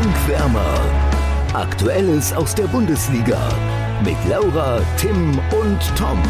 [0.00, 0.80] Fankwärmer.
[1.54, 3.36] Aktuelles aus der Bundesliga
[4.04, 6.22] mit Laura, Tim und Tom.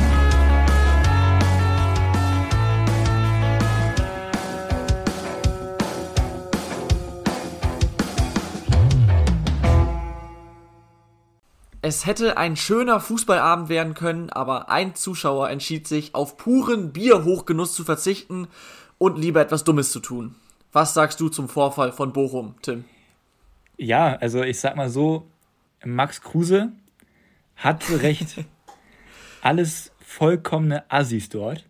[11.83, 17.75] Es hätte ein schöner Fußballabend werden können, aber ein Zuschauer entschied sich, auf puren Bierhochgenuss
[17.75, 18.49] zu verzichten
[18.97, 20.37] und lieber etwas Dummes zu tun.
[20.73, 22.87] Was sagst du zum Vorfall von Bochum, Tim?
[23.79, 25.27] Ja, also ich sag mal so,
[25.85, 26.73] Max Kruse
[27.57, 28.45] hat recht.
[29.41, 31.65] Alles vollkommene Assis dort.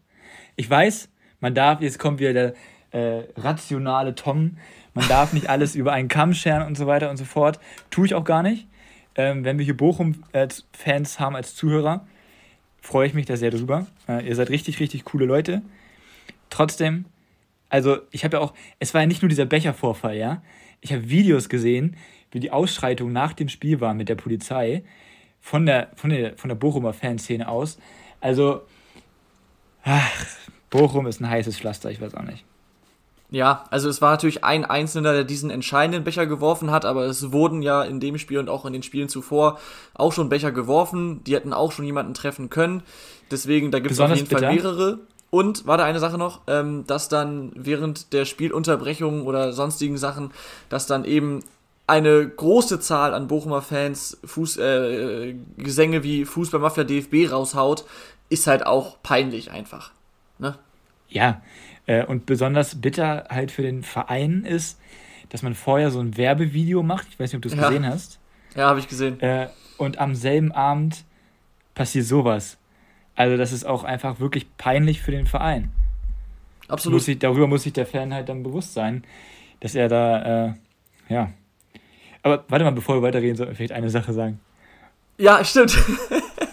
[0.56, 2.54] Ich weiß, man darf, jetzt kommt wieder der
[2.92, 4.56] äh, rationale Tom,
[4.94, 7.60] man darf nicht alles über einen Kamm scheren und so weiter und so fort.
[7.90, 8.66] Tue ich auch gar nicht.
[9.14, 12.06] Ähm, wenn wir hier Bochum-Fans haben als Zuhörer,
[12.80, 13.86] freue ich mich da sehr drüber.
[14.08, 15.60] Äh, ihr seid richtig, richtig coole Leute.
[16.48, 17.04] Trotzdem,
[17.68, 20.42] also ich habe ja auch, es war ja nicht nur dieser Bechervorfall, ja.
[20.80, 21.96] Ich habe Videos gesehen,
[22.30, 24.84] wie die Ausschreitung nach dem Spiel war mit der Polizei
[25.40, 27.78] von der, von der, von der Bochumer Fanszene aus.
[28.20, 28.62] Also,
[29.82, 30.26] ach,
[30.70, 32.44] Bochum ist ein heißes Pflaster, ich weiß auch nicht.
[33.30, 37.30] Ja, also es war natürlich ein Einzelner, der diesen entscheidenden Becher geworfen hat, aber es
[37.30, 39.58] wurden ja in dem Spiel und auch in den Spielen zuvor
[39.92, 41.22] auch schon Becher geworfen.
[41.24, 42.82] Die hätten auch schon jemanden treffen können.
[43.30, 44.40] Deswegen, da gibt es auf jeden bitter.
[44.40, 44.98] Fall mehrere.
[45.30, 50.30] Und war da eine Sache noch, ähm, dass dann während der Spielunterbrechung oder sonstigen Sachen,
[50.70, 51.42] dass dann eben
[51.86, 57.84] eine große Zahl an Bochumer Fans Fuß, äh, Gesänge wie Fußballmafia DFB raushaut,
[58.28, 59.92] ist halt auch peinlich einfach.
[60.38, 60.56] Ne?
[61.08, 61.42] Ja,
[61.86, 64.78] äh, und besonders bitter halt für den Verein ist,
[65.30, 67.06] dass man vorher so ein Werbevideo macht.
[67.10, 67.68] Ich weiß nicht, ob du es ja.
[67.68, 68.18] gesehen hast.
[68.54, 69.20] Ja, habe ich gesehen.
[69.20, 69.48] Äh,
[69.78, 71.04] und am selben Abend
[71.74, 72.57] passiert sowas.
[73.18, 75.72] Also das ist auch einfach wirklich peinlich für den Verein.
[76.68, 76.98] Absolut.
[76.98, 79.02] Muss ich, darüber muss sich der Fan halt dann bewusst sein,
[79.58, 80.52] dass er da, äh,
[81.08, 81.32] ja.
[82.22, 84.38] Aber warte mal, bevor wir weiterreden, sollten wir vielleicht eine Sache sagen.
[85.16, 85.76] Ja, stimmt.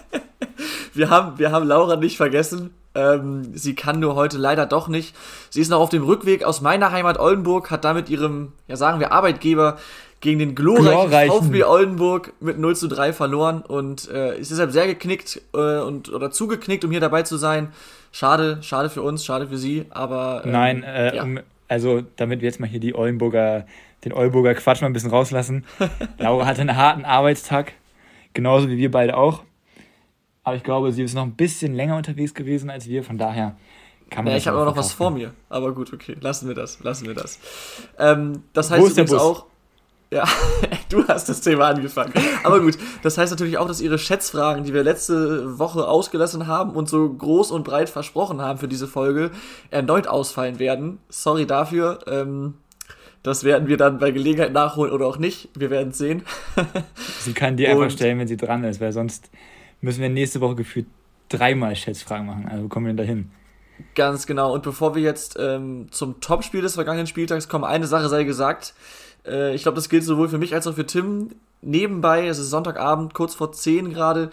[0.95, 2.71] wir, haben, wir haben Laura nicht vergessen.
[2.95, 5.15] Ähm, sie kann nur heute leider doch nicht.
[5.51, 8.99] Sie ist noch auf dem Rückweg aus meiner Heimat Oldenburg, hat damit ihrem, ja sagen
[8.99, 9.77] wir, Arbeitgeber
[10.21, 11.43] gegen den glorreichen, glorreichen.
[11.43, 16.11] VfB Oldenburg mit 0 zu 3 verloren und äh, ist deshalb sehr geknickt äh, und
[16.11, 17.69] oder zugeknickt, um hier dabei zu sein.
[18.11, 20.41] Schade, schade für uns, schade für sie, aber.
[20.45, 21.23] Ähm, Nein, äh, ja.
[21.23, 23.65] um, also damit wir jetzt mal hier die Oldenburger,
[24.03, 25.65] den Oldenburger Quatsch mal ein bisschen rauslassen.
[26.17, 27.73] Laura hatte einen harten Arbeitstag,
[28.33, 29.43] genauso wie wir beide auch.
[30.43, 33.55] Aber ich glaube, sie ist noch ein bisschen länger unterwegs gewesen als wir, von daher
[34.09, 36.55] kann man ja, Ich habe auch noch was vor mir, aber gut, okay, lassen wir
[36.55, 37.39] das, lassen wir das.
[37.97, 39.45] Ähm, das heißt übrigens auch.
[40.15, 40.23] Ja,
[40.89, 42.13] du hast das Thema angefangen.
[42.45, 46.71] Aber gut, das heißt natürlich auch, dass ihre Schätzfragen, die wir letzte Woche ausgelassen haben
[46.71, 49.31] und so groß und breit versprochen haben für diese Folge,
[49.71, 50.99] erneut ausfallen werden.
[51.09, 51.99] Sorry dafür.
[52.07, 52.53] Ähm,
[53.23, 55.49] das werden wir dann bei Gelegenheit nachholen oder auch nicht.
[55.53, 56.23] Wir werden es sehen.
[57.19, 59.29] sie kann die einfach stellen, wenn sie dran ist, weil sonst
[59.81, 60.87] müssen wir nächste Woche gefühlt
[61.27, 62.47] dreimal Schätzfragen machen.
[62.49, 63.31] Also kommen wir denn dahin?
[63.95, 64.53] Ganz genau.
[64.53, 68.73] Und bevor wir jetzt ähm, zum Topspiel des vergangenen Spieltags kommen, eine Sache sei gesagt.
[69.27, 71.29] Äh, ich glaube, das gilt sowohl für mich als auch für Tim.
[71.61, 74.29] Nebenbei, es ist Sonntagabend, kurz vor 10 gerade,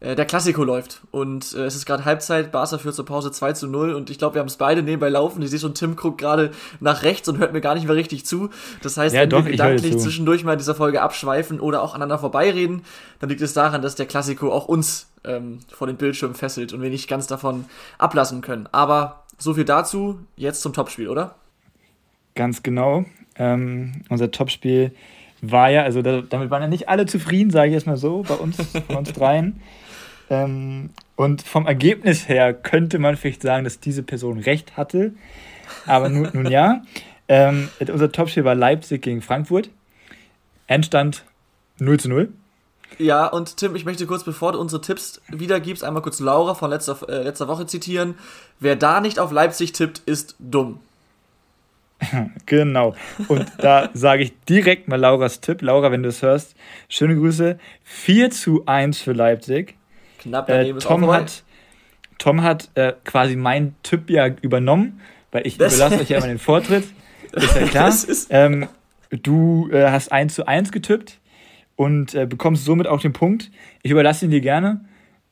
[0.00, 1.00] äh, der Klassiko läuft.
[1.10, 4.18] Und äh, es ist gerade Halbzeit, Barca führt zur Pause 2 zu 0 und ich
[4.18, 5.40] glaube, wir haben es beide nebenbei laufen.
[5.42, 6.50] Ich sehe schon, Tim guckt gerade
[6.80, 8.50] nach rechts und hört mir gar nicht mehr richtig zu.
[8.82, 11.94] Das heißt, ja, wenn doch, wir gedanklich zwischendurch mal in dieser Folge abschweifen oder auch
[11.94, 12.82] aneinander vorbeireden,
[13.20, 16.82] dann liegt es daran, dass der Klassiko auch uns ähm, vor den Bildschirm fesselt und
[16.82, 17.64] wir nicht ganz davon
[17.98, 18.68] ablassen können.
[18.72, 21.36] Aber so viel dazu, jetzt zum Topspiel, oder?
[22.34, 23.04] Ganz genau.
[23.36, 24.92] Ähm, unser Topspiel
[25.42, 28.34] war ja, also da, damit waren ja nicht alle zufrieden, sage ich erstmal so, bei
[28.34, 28.56] uns,
[28.88, 29.60] bei uns dreien.
[30.30, 35.12] Ähm, und vom Ergebnis her könnte man vielleicht sagen, dass diese Person recht hatte.
[35.86, 36.82] Aber nun, nun ja.
[37.28, 39.70] Ähm, unser Topspiel war Leipzig gegen Frankfurt.
[40.66, 41.24] Endstand
[41.78, 42.32] 0 zu 0.
[42.98, 46.70] Ja, und Tim, ich möchte kurz, bevor du unsere Tipps wiedergibst, einmal kurz Laura von
[46.70, 48.14] letzter, äh, letzter Woche zitieren.
[48.60, 50.80] Wer da nicht auf Leipzig tippt, ist dumm.
[52.46, 52.94] genau.
[53.28, 55.62] Und da sage ich direkt mal Lauras Tipp.
[55.62, 56.54] Laura, wenn du es hörst,
[56.88, 57.58] schöne Grüße.
[57.84, 59.76] 4 zu 1 für Leipzig.
[60.18, 61.44] Knapp daneben äh, Tom hat,
[62.18, 65.00] Tom hat äh, quasi meinen Tipp ja übernommen,
[65.32, 66.84] weil ich das überlasse euch ja immer den Vortritt.
[67.32, 67.88] Ist ja klar.
[67.88, 68.68] Ist ähm,
[69.10, 71.20] du äh, hast 1 zu 1 getippt
[71.76, 73.50] und äh, bekommst somit auch den Punkt.
[73.82, 74.84] Ich überlasse ihn dir gerne.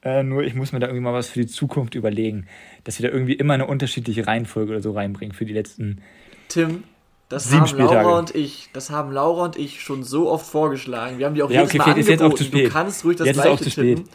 [0.05, 2.47] Äh, nur ich muss mir da irgendwie mal was für die Zukunft überlegen,
[2.83, 6.03] dass wir da irgendwie immer eine unterschiedliche Reihenfolge oder so reinbringen für die letzten.
[6.53, 6.85] Tim,
[7.29, 7.95] das Sieben haben Spieltage.
[7.95, 11.19] Laura und ich, das haben Laura und ich schon so oft vorgeschlagen.
[11.19, 12.01] Wir haben die auch ja, jedes okay, Mal angeboten.
[12.01, 12.67] Ist jetzt auch zu spät.
[12.67, 13.97] Du kannst ruhig das jetzt gleiche ist auch zu spät.
[13.99, 14.13] tippen.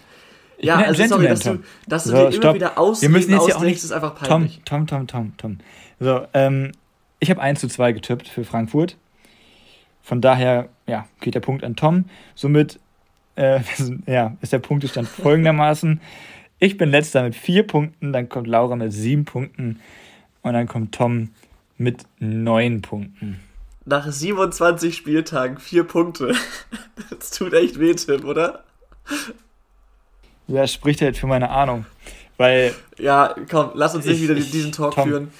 [0.60, 3.32] Ich ja, also sorry, dass du, dass du so, dir immer wieder Ausreden Wir müssen
[3.32, 4.62] jetzt auch nicht, ist einfach peinlich.
[4.66, 5.58] Tom, Tom, Tom, Tom, Tom.
[6.00, 6.72] So, ähm,
[7.20, 8.98] ich habe 1 zu 2 getippt für Frankfurt.
[10.02, 12.06] Von daher ja, geht der Punkt an Tom.
[12.34, 12.80] Somit
[13.36, 13.62] äh,
[14.06, 16.02] ja, ist der Punktestand folgendermaßen.
[16.60, 19.80] Ich bin letzter mit vier Punkten, dann kommt Laura mit sieben Punkten
[20.42, 21.30] und dann kommt Tom
[21.78, 23.40] mit neun Punkten.
[23.86, 26.34] Nach 27 Spieltagen vier Punkte.
[27.10, 28.64] Das tut echt weh, Tim, oder?
[30.48, 31.86] Ja, spricht halt für meine Ahnung.
[32.38, 32.74] Weil.
[32.98, 35.08] Ja, komm, lass uns nicht wieder ich, diesen Talk Tom.
[35.08, 35.32] führen.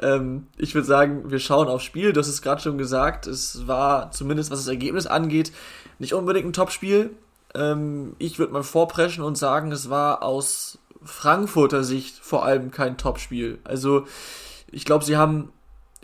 [0.00, 2.12] Ähm, ich würde sagen, wir schauen aufs Spiel.
[2.12, 3.26] Du hast es gerade schon gesagt.
[3.26, 5.52] Es war zumindest, was das Ergebnis angeht,
[5.98, 7.10] nicht unbedingt ein Topspiel.
[7.54, 12.98] Ähm, ich würde mal vorpreschen und sagen, es war aus Frankfurter Sicht vor allem kein
[12.98, 13.58] Topspiel.
[13.64, 14.06] Also,
[14.70, 15.52] ich glaube, sie haben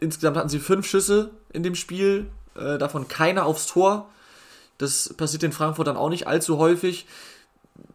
[0.03, 4.11] insgesamt hatten sie fünf Schüsse in dem Spiel, äh, davon keiner aufs Tor.
[4.79, 7.07] Das passiert in Frankfurt dann auch nicht allzu häufig.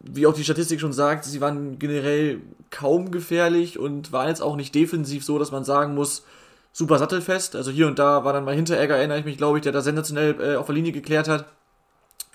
[0.00, 2.40] Wie auch die Statistik schon sagt, sie waren generell
[2.70, 6.24] kaum gefährlich und waren jetzt auch nicht defensiv so, dass man sagen muss,
[6.72, 7.56] super sattelfest.
[7.56, 9.80] Also hier und da war dann mal Hinteregger, erinnere ich mich, glaube ich, der da
[9.80, 11.46] sensationell äh, auf der Linie geklärt hat.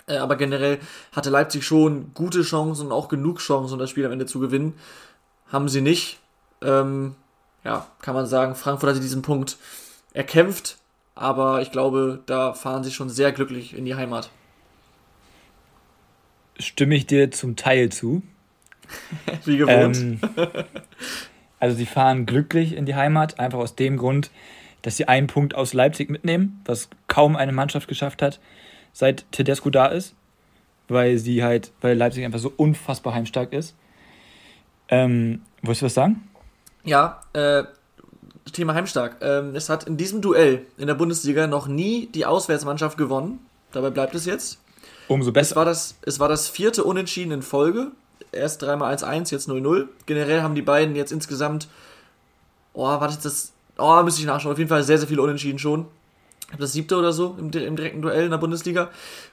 [0.06, 0.78] Äh, aber generell
[1.12, 4.40] hatte Leipzig schon gute Chancen und auch genug Chancen, um das Spiel am Ende zu
[4.40, 4.74] gewinnen.
[5.48, 6.18] Haben sie nicht.
[6.62, 7.14] Ähm,
[7.64, 9.56] ja, kann man sagen, Frankfurt hatte diesen Punkt
[10.12, 10.78] erkämpft,
[11.14, 14.30] aber ich glaube, da fahren sie schon sehr glücklich in die Heimat.
[16.58, 18.22] Stimme ich dir zum Teil zu.
[19.44, 19.96] Wie gewohnt.
[19.96, 20.20] Ähm,
[21.58, 24.30] also sie fahren glücklich in die Heimat, einfach aus dem Grund,
[24.82, 28.38] dass sie einen Punkt aus Leipzig mitnehmen, was kaum eine Mannschaft geschafft hat
[28.92, 30.14] seit Tedesco da ist,
[30.88, 33.76] weil sie halt, weil Leipzig einfach so unfassbar heimstark ist.
[34.88, 36.28] Ähm, wolltest du was sagen?
[36.84, 37.64] Ja, äh,
[38.52, 39.16] Thema heimstark.
[39.20, 43.40] Ähm, es hat in diesem Duell in der Bundesliga noch nie die Auswärtsmannschaft gewonnen.
[43.72, 44.58] Dabei bleibt es jetzt.
[45.08, 45.50] Umso besser.
[45.50, 47.92] Es war das, es war das vierte Unentschieden in Folge.
[48.32, 49.88] Erst dreimal 1-1, jetzt 0-0.
[50.06, 51.68] Generell haben die beiden jetzt insgesamt,
[52.74, 54.52] oh, warte, das, oh, müsste ich nachschauen.
[54.52, 55.86] Auf jeden Fall sehr, sehr viele Unentschieden schon
[56.58, 58.90] das siebte oder so im, im direkten Duell in der Bundesliga.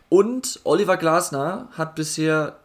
[0.09, 2.57] Und Oliver Glasner hat bisher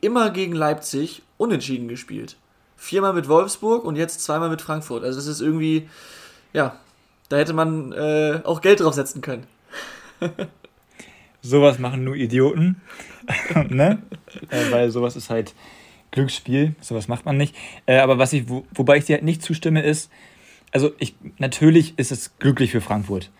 [0.00, 2.36] immer gegen Leipzig unentschieden gespielt.
[2.84, 5.04] Viermal mit Wolfsburg und jetzt zweimal mit Frankfurt.
[5.04, 5.88] Also das ist irgendwie,
[6.52, 6.78] ja,
[7.30, 9.46] da hätte man äh, auch Geld drauf setzen können.
[11.40, 12.82] sowas machen nur Idioten,
[13.68, 14.02] ne?
[14.50, 15.54] Äh, weil sowas ist halt
[16.10, 17.56] Glücksspiel, sowas macht man nicht.
[17.86, 20.10] Äh, aber was ich, wo, wobei ich dir halt nicht zustimme, ist,
[20.70, 23.30] also ich, natürlich ist es glücklich für Frankfurt.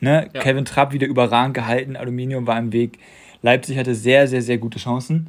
[0.00, 0.30] Ne?
[0.32, 0.40] Ja.
[0.40, 2.98] Kevin Trapp wieder überragend gehalten, Aluminium war im Weg.
[3.42, 5.28] Leipzig hatte sehr, sehr, sehr gute Chancen.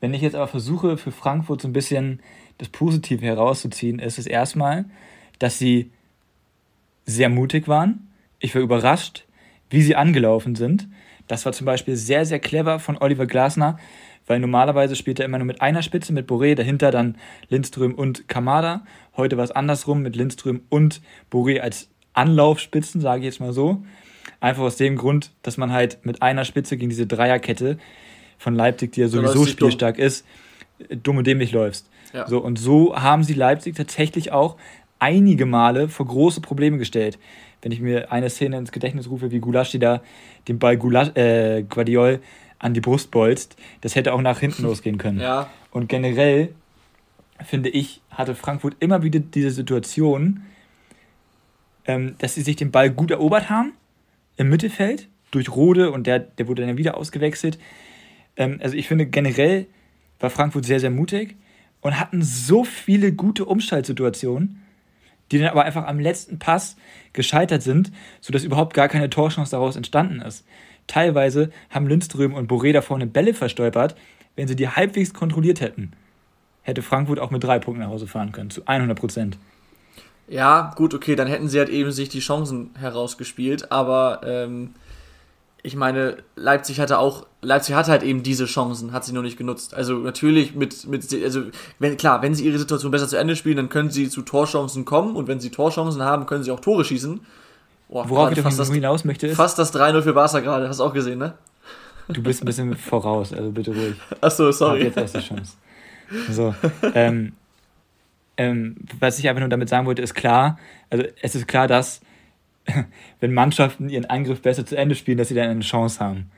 [0.00, 2.20] Wenn ich jetzt aber versuche, für Frankfurt so ein bisschen
[2.58, 4.86] das Positive herauszuziehen, ist es erstmal,
[5.38, 5.90] dass sie
[7.04, 8.08] sehr mutig waren.
[8.38, 9.24] Ich war überrascht,
[9.70, 10.88] wie sie angelaufen sind.
[11.28, 13.78] Das war zum Beispiel sehr, sehr clever von Oliver Glasner,
[14.26, 17.16] weil normalerweise spielt er immer nur mit einer Spitze, mit Boré, dahinter dann
[17.48, 18.84] Lindström und Kamada.
[19.16, 21.00] Heute war es andersrum mit Lindström und
[21.30, 23.84] Boré als Anlaufspitzen, sage ich jetzt mal so.
[24.40, 27.78] Einfach aus dem Grund, dass man halt mit einer Spitze gegen diese Dreierkette
[28.38, 30.26] von Leipzig, die ja sowieso so spielstark ist,
[31.02, 31.88] dumm und dämlich läufst.
[32.12, 32.26] Ja.
[32.26, 34.56] So, und so haben sie Leipzig tatsächlich auch
[34.98, 37.18] einige Male vor große Probleme gestellt.
[37.62, 40.02] Wenn ich mir eine Szene ins Gedächtnis rufe, wie Gulaschi da
[40.48, 42.20] den Ball Gulasch, äh, Guardiol
[42.58, 45.20] an die Brust bolzt, das hätte auch nach hinten losgehen können.
[45.20, 45.50] Ja.
[45.70, 46.50] Und generell,
[47.44, 50.42] finde ich, hatte Frankfurt immer wieder diese Situation,
[51.86, 53.72] ähm, dass sie sich den Ball gut erobert haben
[54.36, 57.58] im Mittelfeld durch Rode und der, der wurde dann wieder ausgewechselt.
[58.36, 59.66] Ähm, also ich finde generell
[60.20, 61.36] war Frankfurt sehr, sehr mutig
[61.86, 64.60] und hatten so viele gute Umschaltsituationen,
[65.30, 66.76] die dann aber einfach am letzten Pass
[67.12, 70.44] gescheitert sind, sodass überhaupt gar keine Torchance daraus entstanden ist.
[70.88, 73.94] Teilweise haben Lindström und Boré da vorne Bälle verstolpert.
[74.34, 75.92] Wenn sie die halbwegs kontrolliert hätten,
[76.62, 79.38] hätte Frankfurt auch mit drei Punkten nach Hause fahren können, zu 100 Prozent.
[80.26, 84.74] Ja, gut, okay, dann hätten sie halt eben sich die Chancen herausgespielt, aber ähm,
[85.62, 89.38] ich meine, Leipzig hatte auch, Leipzig hatte halt eben diese Chancen, hat sie noch nicht
[89.38, 89.72] genutzt.
[89.72, 91.42] Also natürlich mit, mit also
[91.78, 94.84] wenn, klar, wenn sie ihre Situation besser zu Ende spielen, dann können sie zu Torchancen
[94.84, 97.20] kommen und wenn sie Torchancen haben, können sie auch Tore schießen.
[97.88, 99.36] Boah, Worauf ich fast das, hinaus möchte ist.
[99.36, 101.34] Fast das 3-0 für Barca gerade, hast du auch gesehen, ne?
[102.08, 103.94] Du bist ein bisschen voraus, also bitte ruhig.
[104.20, 104.80] Achso, sorry.
[104.80, 105.52] Ich hab jetzt erst die Chance.
[106.30, 106.54] So,
[106.94, 107.32] ähm,
[108.36, 110.58] ähm, was ich einfach nur damit sagen wollte, ist klar,
[110.90, 112.00] also es ist klar, dass
[113.20, 116.30] wenn Mannschaften ihren Angriff besser zu Ende spielen, dass sie dann eine Chance haben.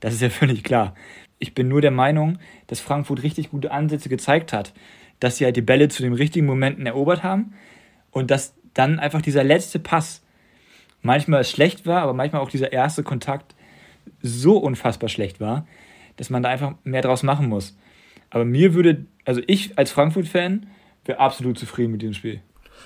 [0.00, 0.94] Das ist ja völlig klar.
[1.38, 4.72] Ich bin nur der Meinung, dass Frankfurt richtig gute Ansätze gezeigt hat,
[5.20, 7.54] dass sie halt die Bälle zu den richtigen Momenten erobert haben
[8.10, 10.22] und dass dann einfach dieser letzte Pass
[11.02, 13.54] manchmal schlecht war, aber manchmal auch dieser erste Kontakt
[14.22, 15.66] so unfassbar schlecht war,
[16.16, 17.76] dass man da einfach mehr draus machen muss.
[18.30, 20.66] Aber mir würde, also ich als Frankfurt-Fan,
[21.04, 22.40] wäre absolut zufrieden mit diesem Spiel.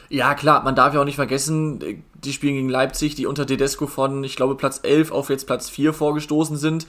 [0.08, 3.86] Ja, klar, man darf ja auch nicht vergessen, die spielen gegen Leipzig, die unter Tedesco
[3.86, 6.86] von, ich glaube, Platz 11 auf jetzt Platz 4 vorgestoßen sind.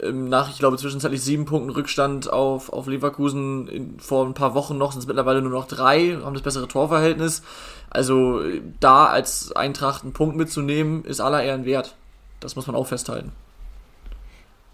[0.00, 4.54] Ähm, nach, ich glaube, zwischenzeitlich sieben Punkten Rückstand auf, auf Leverkusen in, vor ein paar
[4.54, 7.42] Wochen noch, sind es mittlerweile nur noch drei, haben das bessere Torverhältnis.
[7.90, 8.42] Also
[8.80, 11.94] da als Eintracht einen Punkt mitzunehmen, ist aller Ehren wert.
[12.40, 13.32] Das muss man auch festhalten.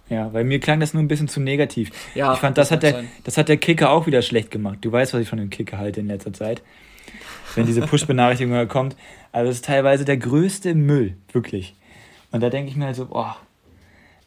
[0.09, 1.91] Ja, weil mir klang das nur ein bisschen zu negativ.
[2.15, 4.79] Ja, ich fand, das, das hat, der, das hat der Kicker auch wieder schlecht gemacht.
[4.81, 6.63] Du weißt, was ich von dem Kicker halte in letzter Zeit.
[7.55, 8.97] Wenn diese Push-Benachrichtigung kommt.
[9.33, 11.75] Also, das ist teilweise der größte Müll, wirklich.
[12.31, 13.37] Und da denke ich mir halt so, boah.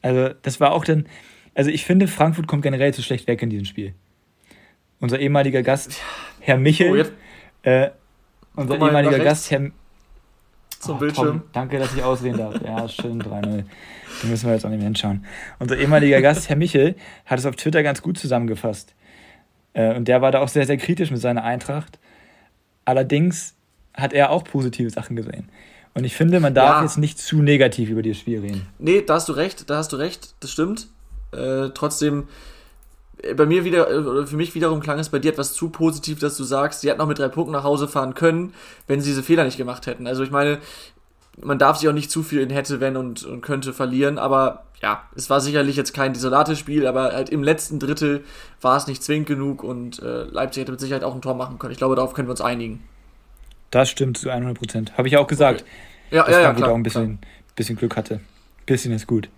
[0.01, 1.07] Also, das war auch dann.
[1.53, 3.93] Also, ich finde, Frankfurt kommt generell zu schlecht weg in diesem Spiel.
[4.99, 6.01] Unser ehemaliger Gast,
[6.39, 7.11] Herr Michel.
[7.65, 7.91] Oh, äh,
[8.55, 9.71] unser ehemaliger Gast, Herr,
[10.81, 11.27] zum oh, Bildschirm.
[11.27, 12.59] Tom, danke, dass ich auswählen darf.
[12.63, 13.63] Ja, schön 3-0.
[14.21, 15.25] Da müssen wir jetzt auch nicht mehr hinschauen.
[15.59, 16.95] Unser ehemaliger Gast, Herr Michel,
[17.25, 18.95] hat es auf Twitter ganz gut zusammengefasst.
[19.73, 21.99] Äh, und der war da auch sehr, sehr kritisch mit seiner Eintracht.
[22.85, 23.55] Allerdings
[23.93, 25.49] hat er auch positive Sachen gesehen.
[25.93, 26.83] Und ich finde, man darf ja.
[26.83, 28.67] jetzt nicht zu negativ über das Spiel reden.
[28.79, 30.87] Nee, da hast du recht, da hast du recht, das stimmt.
[31.33, 32.27] Äh, trotzdem
[33.35, 36.19] bei mir wieder, äh, oder für mich wiederum klang es bei dir etwas zu positiv,
[36.19, 38.53] dass du sagst, sie hätten auch mit drei Punkten nach Hause fahren können,
[38.87, 40.07] wenn sie diese Fehler nicht gemacht hätten.
[40.07, 40.59] Also ich meine,
[41.41, 44.63] man darf sich auch nicht zu viel in hätte, wenn und, und könnte verlieren, aber
[44.81, 48.23] ja, es war sicherlich jetzt kein desolates Spiel, aber halt im letzten Drittel
[48.61, 51.59] war es nicht zwingend genug und äh, Leipzig hätte mit Sicherheit auch ein Tor machen
[51.59, 51.71] können.
[51.71, 52.83] Ich glaube, darauf können wir uns einigen.
[53.69, 54.97] Das stimmt zu 100 Prozent.
[54.97, 55.61] Habe ich auch gesagt.
[55.61, 56.17] Okay.
[56.17, 57.19] Ja, dass ja, ja, klar, auch ein bisschen,
[57.55, 58.19] bisschen Glück hatte.
[58.65, 59.29] Bisschen ist gut.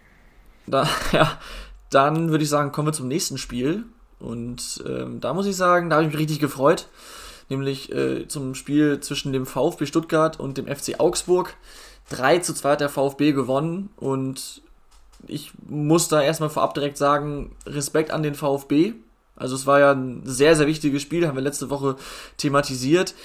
[0.65, 1.38] Da, ja,
[1.89, 3.83] dann würde ich sagen, kommen wir zum nächsten Spiel.
[4.19, 6.88] Und ähm, da muss ich sagen, da habe ich mich richtig gefreut.
[7.50, 11.55] Nämlich äh, zum Spiel zwischen dem VfB Stuttgart und dem FC Augsburg.
[12.09, 13.89] 3 zu 2 hat der VfB gewonnen.
[13.97, 14.62] Und
[15.27, 18.93] ich muss da erstmal vorab direkt sagen, Respekt an den VfB.
[19.35, 21.95] Also es war ja ein sehr, sehr wichtiges Spiel, haben wir letzte Woche
[22.37, 23.15] thematisiert.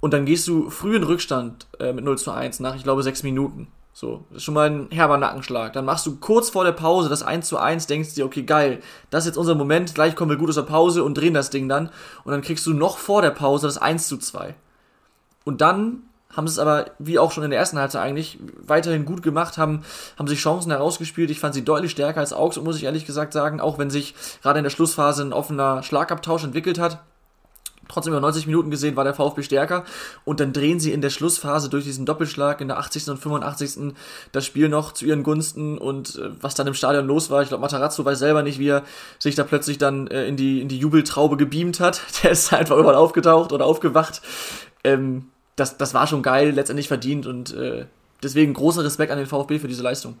[0.00, 3.02] Und dann gehst du früh in Rückstand äh, mit 0 zu 1 nach, ich glaube,
[3.02, 3.68] sechs Minuten.
[3.92, 5.72] So, das ist schon mal ein herber Nackenschlag.
[5.72, 8.80] Dann machst du kurz vor der Pause das 1 zu 1, denkst dir, okay, geil,
[9.10, 11.50] das ist jetzt unser Moment, gleich kommen wir gut aus der Pause und drehen das
[11.50, 11.90] Ding dann.
[12.24, 14.54] Und dann kriegst du noch vor der Pause das 1 zu 2.
[15.44, 16.02] Und dann
[16.36, 19.58] haben sie es aber, wie auch schon in der ersten Halbzeit eigentlich, weiterhin gut gemacht,
[19.58, 19.82] haben,
[20.18, 21.30] haben sich Chancen herausgespielt.
[21.30, 24.14] Ich fand sie deutlich stärker als Augsburg, muss ich ehrlich gesagt sagen, auch wenn sich
[24.42, 27.00] gerade in der Schlussphase ein offener Schlagabtausch entwickelt hat
[27.90, 29.84] trotzdem über 90 Minuten gesehen war der VfB stärker
[30.24, 33.08] und dann drehen sie in der Schlussphase durch diesen Doppelschlag in der 80.
[33.08, 33.94] und 85.
[34.32, 37.48] das Spiel noch zu ihren Gunsten und äh, was dann im Stadion los war, ich
[37.48, 38.84] glaube Matarazzo weiß selber nicht, wie er
[39.18, 42.76] sich da plötzlich dann äh, in, die, in die Jubeltraube gebeamt hat, der ist einfach
[42.76, 44.22] überall aufgetaucht oder aufgewacht.
[44.84, 45.26] Ähm,
[45.60, 47.84] das, das war schon geil, letztendlich verdient und äh,
[48.22, 50.16] deswegen großer Respekt an den VfB für diese Leistung.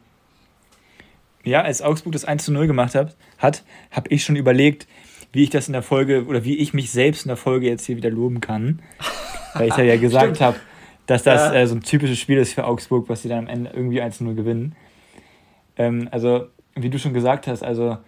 [1.42, 4.86] Ja, als Augsburg das 1 zu 0 gemacht hat, hat habe ich schon überlegt,
[5.32, 7.86] wie ich das in der Folge oder wie ich mich selbst in der Folge jetzt
[7.86, 8.80] hier wieder loben kann.
[9.54, 10.56] Weil ich ja, gesagt habe,
[11.06, 11.60] dass das ja.
[11.60, 14.34] äh, so ein typisches Spiel ist für Augsburg, was sie dann am Ende irgendwie 1-0
[14.34, 14.76] gewinnen.
[15.76, 17.98] Ähm, also, wie du schon gesagt hast, also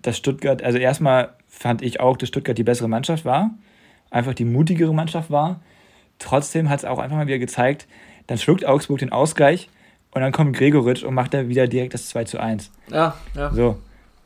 [0.00, 3.50] dass Stuttgart, also erstmal fand ich auch, dass Stuttgart die bessere Mannschaft war,
[4.10, 5.60] einfach die mutigere Mannschaft war.
[6.18, 7.86] Trotzdem hat es auch einfach mal wieder gezeigt,
[8.26, 9.68] dann schluckt Augsburg den Ausgleich
[10.12, 12.70] und dann kommt Gregoritsch und macht da wieder direkt das 2 zu 1.
[12.90, 13.50] Ja, ja.
[13.52, 13.78] So.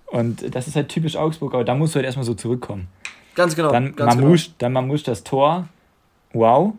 [0.07, 2.89] Und das ist halt typisch Augsburg, aber da musst du halt erstmal so zurückkommen.
[3.35, 3.73] Ganz genau.
[3.73, 4.57] Dann ganz Mamouche, genau.
[4.59, 5.69] dann Mamouche das Tor.
[6.33, 6.75] Wow.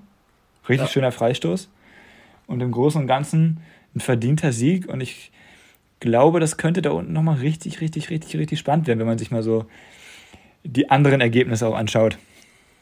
[0.69, 0.91] Richtig ja.
[0.91, 1.69] schöner Freistoß.
[2.47, 3.61] Und im Großen und Ganzen
[3.95, 4.87] ein verdienter Sieg.
[4.87, 5.31] Und ich
[5.99, 9.31] glaube, das könnte da unten nochmal richtig, richtig, richtig, richtig spannend werden, wenn man sich
[9.31, 9.65] mal so
[10.63, 12.17] die anderen Ergebnisse auch anschaut.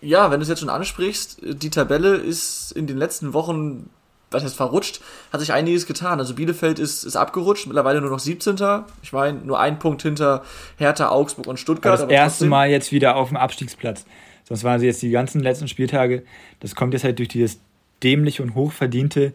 [0.02, 3.90] Ja, wenn du es jetzt schon ansprichst, die Tabelle ist in den letzten Wochen
[4.32, 6.20] was heißt verrutscht, hat sich einiges getan.
[6.20, 8.56] Also Bielefeld ist, ist abgerutscht, mittlerweile nur noch 17.
[9.04, 10.44] Ich meine, nur ein Punkt hinter
[10.78, 12.00] Hertha, Augsburg und Stuttgart.
[12.00, 12.46] Aber das erste.
[12.46, 14.06] Mal jetzt wieder auf dem Abstiegsplatz.
[14.48, 16.24] Sonst waren sie jetzt die ganzen letzten Spieltage.
[16.62, 17.60] Das kommt jetzt halt durch dieses
[18.04, 19.34] dämliche und hochverdiente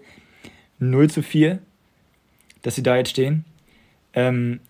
[0.78, 1.58] 0 zu 4,
[2.62, 3.44] dass sie da jetzt stehen.
[4.14, 4.60] Ähm,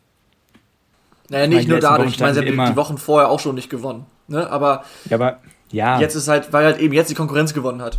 [1.28, 4.06] naja, nicht nur dadurch, ich meine, sie haben die Wochen vorher auch schon nicht gewonnen.
[4.28, 4.48] Ne?
[4.50, 6.00] Aber, ja, aber ja.
[6.00, 7.98] jetzt ist halt, weil halt eben jetzt die Konkurrenz gewonnen hat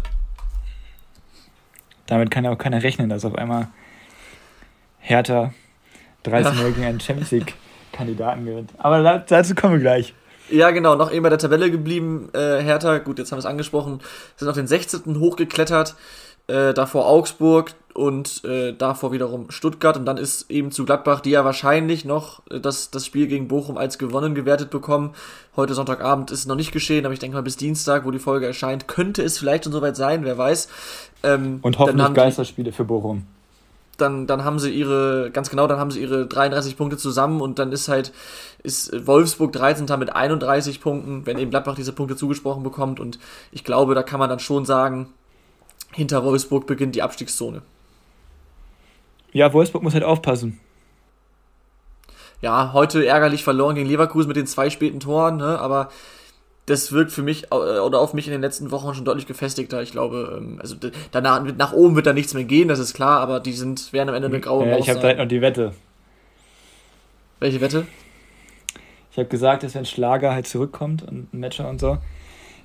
[2.08, 3.68] damit kann ja auch keiner rechnen, dass auf einmal
[5.00, 5.54] Hertha
[6.24, 8.72] 13 0 gegen einen Champions League-Kandidaten gewinnt.
[8.78, 10.14] Aber dazu kommen wir gleich.
[10.50, 12.30] Ja, genau, noch eben bei der Tabelle geblieben.
[12.34, 14.00] Äh, Hertha, gut, jetzt haben wir es angesprochen,
[14.38, 15.20] sind auf den 16.
[15.20, 15.96] hochgeklettert.
[16.48, 19.98] Äh, davor Augsburg und äh, davor wiederum Stuttgart.
[19.98, 23.48] Und dann ist eben zu Gladbach, die ja wahrscheinlich noch äh, das, das Spiel gegen
[23.48, 25.14] Bochum als gewonnen gewertet bekommen.
[25.58, 28.20] Heute Sonntagabend ist es noch nicht geschehen, aber ich denke mal bis Dienstag, wo die
[28.20, 30.70] Folge erscheint, könnte es vielleicht schon soweit sein, wer weiß.
[31.24, 33.24] Ähm, und hoffentlich Geisterspiele für Bochum.
[33.98, 37.60] dann, dann haben sie ihre, ganz genau, dann haben sie ihre 33 Punkte zusammen und
[37.60, 38.14] dann ist halt,
[38.64, 39.88] ist Wolfsburg 13.
[40.00, 43.20] mit 31 Punkten, wenn eben Gladbach diese Punkte zugesprochen bekommt und
[43.52, 45.10] ich glaube, da kann man dann schon sagen,
[45.94, 47.62] hinter Wolfsburg beginnt die Abstiegszone.
[49.32, 50.60] Ja, Wolfsburg muss halt aufpassen.
[52.42, 55.60] Ja, heute ärgerlich verloren gegen Leverkusen mit den zwei späten Toren, ne?
[55.60, 55.90] aber
[56.68, 59.82] das wirkt für mich äh, oder auf mich in den letzten Wochen schon deutlich gefestigter.
[59.82, 60.76] Ich glaube, ähm, also
[61.12, 64.10] danach nach oben wird da nichts mehr gehen, das ist klar, aber die sind werden
[64.10, 64.82] am Ende eine graue ja, Maus.
[64.82, 65.74] Ich habe gleich noch die Wette.
[67.40, 67.88] Welche Wette?
[69.12, 71.98] Ich habe gesagt, dass wenn Schlager halt zurückkommt und ein Matcher und so,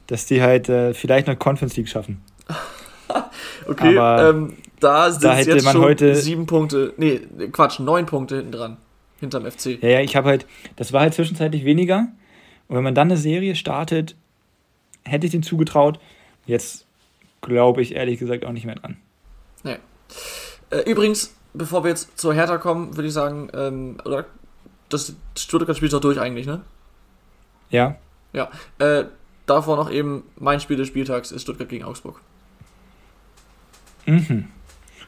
[0.09, 2.23] dass die halt äh, vielleicht noch Conference League schaffen.
[3.69, 7.21] okay, ähm, da sind da jetzt man schon heute sieben Punkte, nee,
[7.53, 8.77] Quatsch, neun Punkte hinten dran,
[9.21, 9.83] hinterm FC.
[9.83, 12.09] Ja, ja, ich habe halt, das war halt zwischenzeitlich weniger.
[12.69, 14.17] Und wenn man dann eine Serie startet,
[15.05, 15.99] hätte ich den zugetraut.
[16.47, 16.87] Jetzt
[17.41, 18.97] glaube ich ehrlich gesagt auch nicht mehr dran.
[19.63, 19.77] Nee.
[20.71, 24.27] Äh, übrigens, bevor wir jetzt zur Hertha kommen, würde ich sagen, ähm, oder
[24.89, 26.63] das Stuttgart-Spiel ist doch durch eigentlich, ne?
[27.71, 27.97] Ja.
[28.33, 28.51] Ja.
[28.79, 29.05] Äh,
[29.47, 32.21] davor noch eben mein Spiel des Spieltags ist Stuttgart gegen Augsburg.
[34.07, 34.49] Mhm.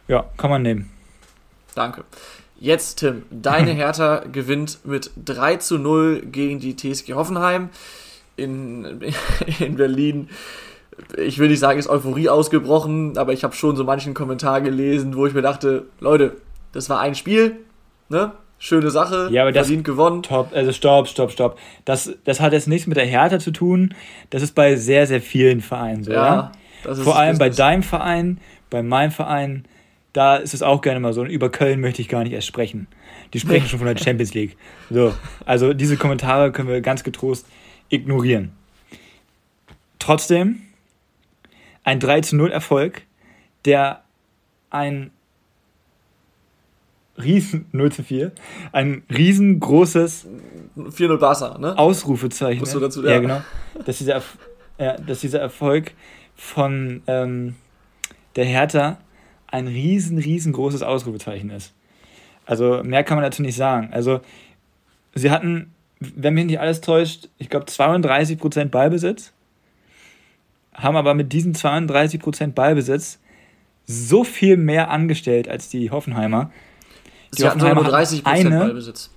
[0.08, 0.90] Ja, kann man nehmen.
[1.74, 2.04] Danke.
[2.58, 7.70] Jetzt, Tim, deine Hertha gewinnt mit 3 zu 0 gegen die TSG Hoffenheim
[8.36, 9.00] in,
[9.58, 10.28] in Berlin.
[11.16, 15.16] Ich will nicht sagen, ist Euphorie ausgebrochen, aber ich habe schon so manchen Kommentar gelesen,
[15.16, 16.36] wo ich mir dachte, Leute,
[16.72, 17.56] das war ein Spiel,
[18.08, 18.32] ne?
[18.58, 20.22] Schöne Sache, ja, aber das, gewonnen.
[20.22, 21.58] Top, also stopp, stopp, stopp.
[21.84, 23.94] Das, das hat jetzt nichts mit der Hertha zu tun.
[24.30, 26.52] Das ist bei sehr, sehr vielen Vereinen so, ja.
[26.92, 28.38] Vor allem bei deinem Verein,
[28.74, 29.66] bei meinem Verein,
[30.12, 31.20] da ist es auch gerne mal so.
[31.20, 32.88] Und über Köln möchte ich gar nicht erst sprechen.
[33.32, 34.56] Die sprechen schon von der Champions League.
[34.90, 35.14] So,
[35.46, 37.46] also diese Kommentare können wir ganz getrost
[37.88, 38.50] ignorieren.
[40.00, 40.62] Trotzdem
[41.84, 43.02] ein 3 zu 0 Erfolg,
[43.64, 44.02] der
[44.70, 45.12] ein
[47.16, 48.32] riesen 0 zu 4,
[48.72, 50.26] ein riesengroßes
[50.76, 51.78] 4-0 Barca, ne?
[51.78, 52.58] Ausrufezeichen.
[52.58, 53.12] Musst du dazu, ja.
[53.12, 53.40] ja, genau.
[53.84, 54.20] Dass dieser,
[54.78, 55.92] ja, dass dieser Erfolg
[56.34, 57.54] von ähm,
[58.36, 58.98] der Hertha
[59.46, 61.72] ein riesen, riesengroßes Ausrufezeichen ist.
[62.46, 63.90] Also mehr kann man dazu nicht sagen.
[63.92, 64.20] Also
[65.14, 69.32] sie hatten, wenn mich nicht alles täuscht, ich glaube 32% Ballbesitz,
[70.74, 73.20] haben aber mit diesem 32% Ballbesitz
[73.86, 76.50] so viel mehr angestellt als die Hoffenheimer.
[77.32, 79.10] Die sie Hoffenheimer nur 30% eine, Ballbesitz.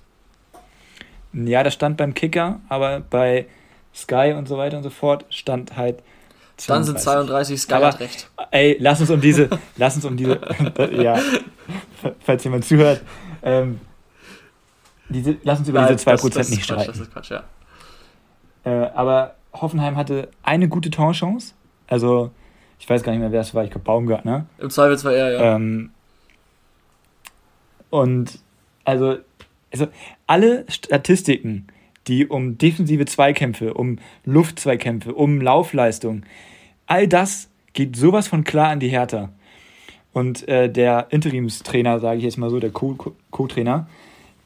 [1.32, 3.46] Ja, das stand beim Kicker, aber bei
[3.94, 6.02] Sky und so weiter und so fort stand halt
[6.66, 8.30] dann sind 32 Sky Aber, recht.
[8.50, 10.40] Ey, lass uns um diese, lass uns um diese,
[10.92, 11.18] ja,
[12.20, 13.02] falls jemand zuhört,
[13.42, 13.80] ähm,
[15.08, 16.86] diese, lass uns über Nein, diese 2% das, das nicht streiten.
[16.86, 17.44] Das ist Quatsch, ja.
[18.64, 21.54] Äh, aber Hoffenheim hatte eine gute Torchance.
[21.86, 22.30] Also,
[22.78, 23.64] ich weiß gar nicht mehr, wer es war.
[23.64, 24.46] Ich glaube, Baumgart, ne?
[24.58, 25.56] Im Zweifel war er, ja.
[25.56, 25.90] Ähm,
[27.90, 28.38] und
[28.84, 29.18] also,
[29.72, 29.88] also
[30.26, 31.66] alle Statistiken,
[32.06, 36.22] die um defensive Zweikämpfe, um Luftzweikämpfe, um Laufleistung,
[36.86, 39.28] all das geht sowas von klar an die Hertha.
[40.12, 43.86] Und äh, der Interimstrainer, sage ich jetzt mal so, der Co-Trainer,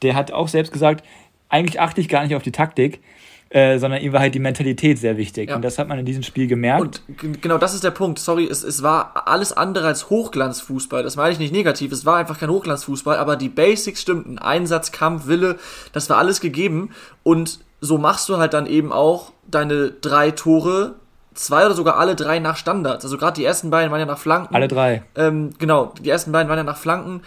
[0.03, 1.03] der hat auch selbst gesagt,
[1.49, 3.01] eigentlich achte ich gar nicht auf die Taktik,
[3.49, 5.49] äh, sondern ihm war halt die Mentalität sehr wichtig.
[5.49, 5.55] Ja.
[5.55, 7.01] Und das hat man in diesem Spiel gemerkt.
[7.07, 8.19] Und genau das ist der Punkt.
[8.19, 11.01] Sorry, es, es war alles andere als Hochglanzfußball.
[11.01, 11.91] Das meine ich nicht negativ.
[11.91, 14.37] Es war einfach kein Hochglanzfußball, aber die Basics stimmten.
[14.37, 15.57] Einsatz, Kampf, Wille,
[15.91, 16.91] das war alles gegeben.
[17.23, 20.95] Und so machst du halt dann eben auch deine drei Tore
[21.33, 23.03] zwei oder sogar alle drei nach Standards.
[23.03, 24.53] Also gerade die ersten beiden waren ja nach Flanken.
[24.53, 25.03] Alle drei.
[25.15, 27.21] Ähm, genau, die ersten beiden waren ja nach Flanken.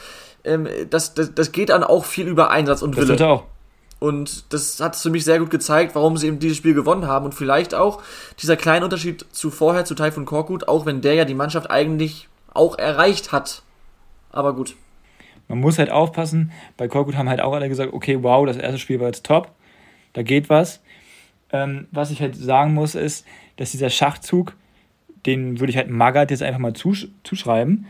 [0.44, 3.06] Ähm, das, das, das geht dann auch viel über Einsatz und Wille.
[3.06, 3.44] Das tut auch.
[3.98, 7.24] Und das hat für mich sehr gut gezeigt, warum sie eben dieses Spiel gewonnen haben.
[7.24, 8.02] Und vielleicht auch
[8.40, 12.28] dieser kleine Unterschied zu vorher, zu Taifun Korkut, auch wenn der ja die Mannschaft eigentlich
[12.52, 13.62] auch erreicht hat.
[14.30, 14.76] Aber gut.
[15.48, 16.52] Man muss halt aufpassen.
[16.76, 19.50] Bei Korkut haben halt auch alle gesagt, okay, wow, das erste Spiel war jetzt top.
[20.12, 20.80] Da geht was.
[21.52, 24.56] Ähm, was ich halt sagen muss, ist, dass dieser Schachzug,
[25.26, 27.86] den würde ich halt Magath jetzt einfach mal zusch zuschreiben,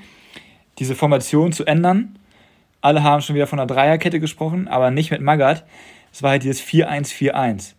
[0.79, 2.19] diese Formation zu ändern.
[2.81, 5.65] Alle haben schon wieder von einer Dreierkette gesprochen, aber nicht mit Magath.
[6.13, 7.75] Es war halt dieses 4-1-4-1.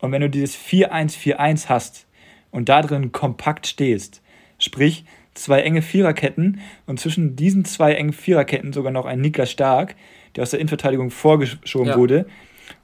[0.00, 2.06] Und wenn du dieses 4-1-4-1 hast
[2.50, 4.22] und da drin kompakt stehst,
[4.58, 5.04] sprich
[5.34, 9.94] zwei enge Viererketten und zwischen diesen zwei engen Viererketten sogar noch ein Niklas Stark,
[10.36, 11.96] der aus der Innenverteidigung vorgeschoben ja.
[11.96, 12.26] wurde,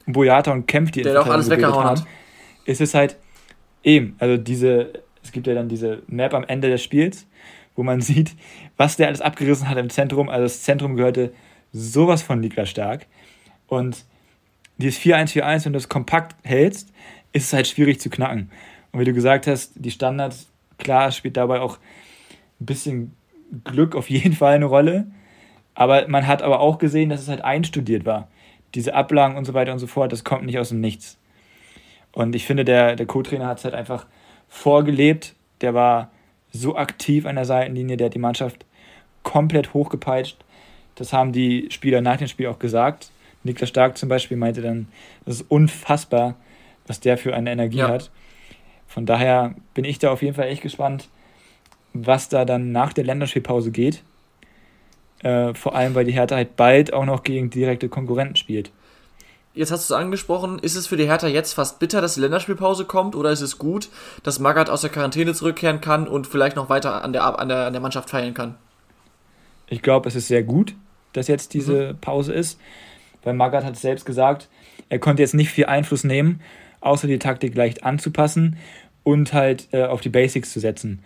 [0.07, 2.05] und Boyata und Kempf die der auch alles weggehauen hat,
[2.69, 3.17] ist es halt
[3.83, 7.27] eben, also diese, es gibt ja dann diese Map am Ende des Spiels,
[7.75, 8.35] wo man sieht,
[8.77, 10.29] was der alles abgerissen hat im Zentrum.
[10.29, 11.33] Also das Zentrum gehörte
[11.73, 13.07] sowas von Niklas Stark.
[13.67, 14.05] Und
[14.77, 16.93] dieses 4-1-4-1, wenn du es kompakt hältst,
[17.33, 18.51] ist es halt schwierig zu knacken.
[18.93, 21.79] Und wie du gesagt hast, die Standards, klar, spielt dabei auch
[22.61, 23.17] ein bisschen
[23.65, 25.07] Glück auf jeden Fall eine Rolle.
[25.75, 28.29] Aber man hat aber auch gesehen, dass es halt einstudiert war.
[28.75, 31.19] Diese Ablagen und so weiter und so fort, das kommt nicht aus dem Nichts.
[32.19, 34.05] Und ich finde, der, der Co-Trainer hat es halt einfach
[34.49, 35.37] vorgelebt.
[35.61, 36.11] Der war
[36.51, 38.67] so aktiv an der Seitenlinie, der hat die Mannschaft
[39.23, 40.37] komplett hochgepeitscht.
[40.97, 43.13] Das haben die Spieler nach dem Spiel auch gesagt.
[43.45, 44.89] Niklas Stark zum Beispiel meinte dann,
[45.27, 46.35] das ist unfassbar,
[46.89, 47.89] was der für eine Energie ja.
[47.89, 48.11] hat.
[48.89, 51.09] Von daher bin ich da auf jeden Fall echt gespannt,
[51.93, 54.03] was da dann nach der Länderspielpause geht.
[55.23, 58.73] Äh, vor allem, weil die Hertha halt bald auch noch gegen direkte Konkurrenten spielt.
[59.59, 62.21] Jetzt hast du es angesprochen, ist es für die Hertha jetzt fast bitter, dass die
[62.21, 63.89] Länderspielpause kommt oder ist es gut,
[64.23, 67.67] dass Magath aus der Quarantäne zurückkehren kann und vielleicht noch weiter an der, an der,
[67.67, 68.55] an der Mannschaft feilen kann?
[69.67, 70.77] Ich glaube, es ist sehr gut,
[71.13, 71.99] dass jetzt diese mhm.
[71.99, 72.61] Pause ist,
[73.25, 74.49] weil Magath hat selbst gesagt,
[74.91, 76.41] er konnte jetzt nicht viel Einfluss nehmen,
[76.81, 78.59] außer die Taktik leicht anzupassen
[79.03, 81.03] und halt äh, auf die Basics zu setzen.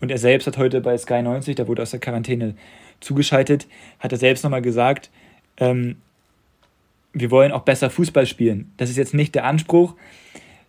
[0.00, 2.56] Und er selbst hat heute bei Sky 90, da wurde aus der Quarantäne
[2.98, 3.68] zugeschaltet,
[4.00, 5.08] hat er selbst nochmal gesagt,
[5.58, 5.98] ähm,
[7.12, 8.72] wir wollen auch besser Fußball spielen.
[8.76, 9.94] Das ist jetzt nicht der Anspruch,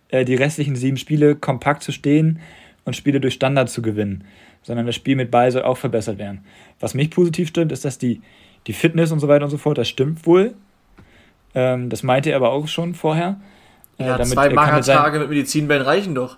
[0.08, 2.40] äh, die restlichen sieben Spiele kompakt zu stehen
[2.84, 4.24] und Spiele durch Standard zu gewinnen,
[4.62, 6.44] sondern das Spiel mit Ball soll auch verbessert werden.
[6.80, 8.20] Was mich positiv stimmt, ist, dass die,
[8.66, 10.54] die Fitness und so weiter und so fort, das stimmt wohl.
[11.54, 13.40] Ähm, das meinte er aber auch schon vorher.
[13.98, 16.36] Äh, ja, zwei Magertage mit Medizinbällen reichen doch.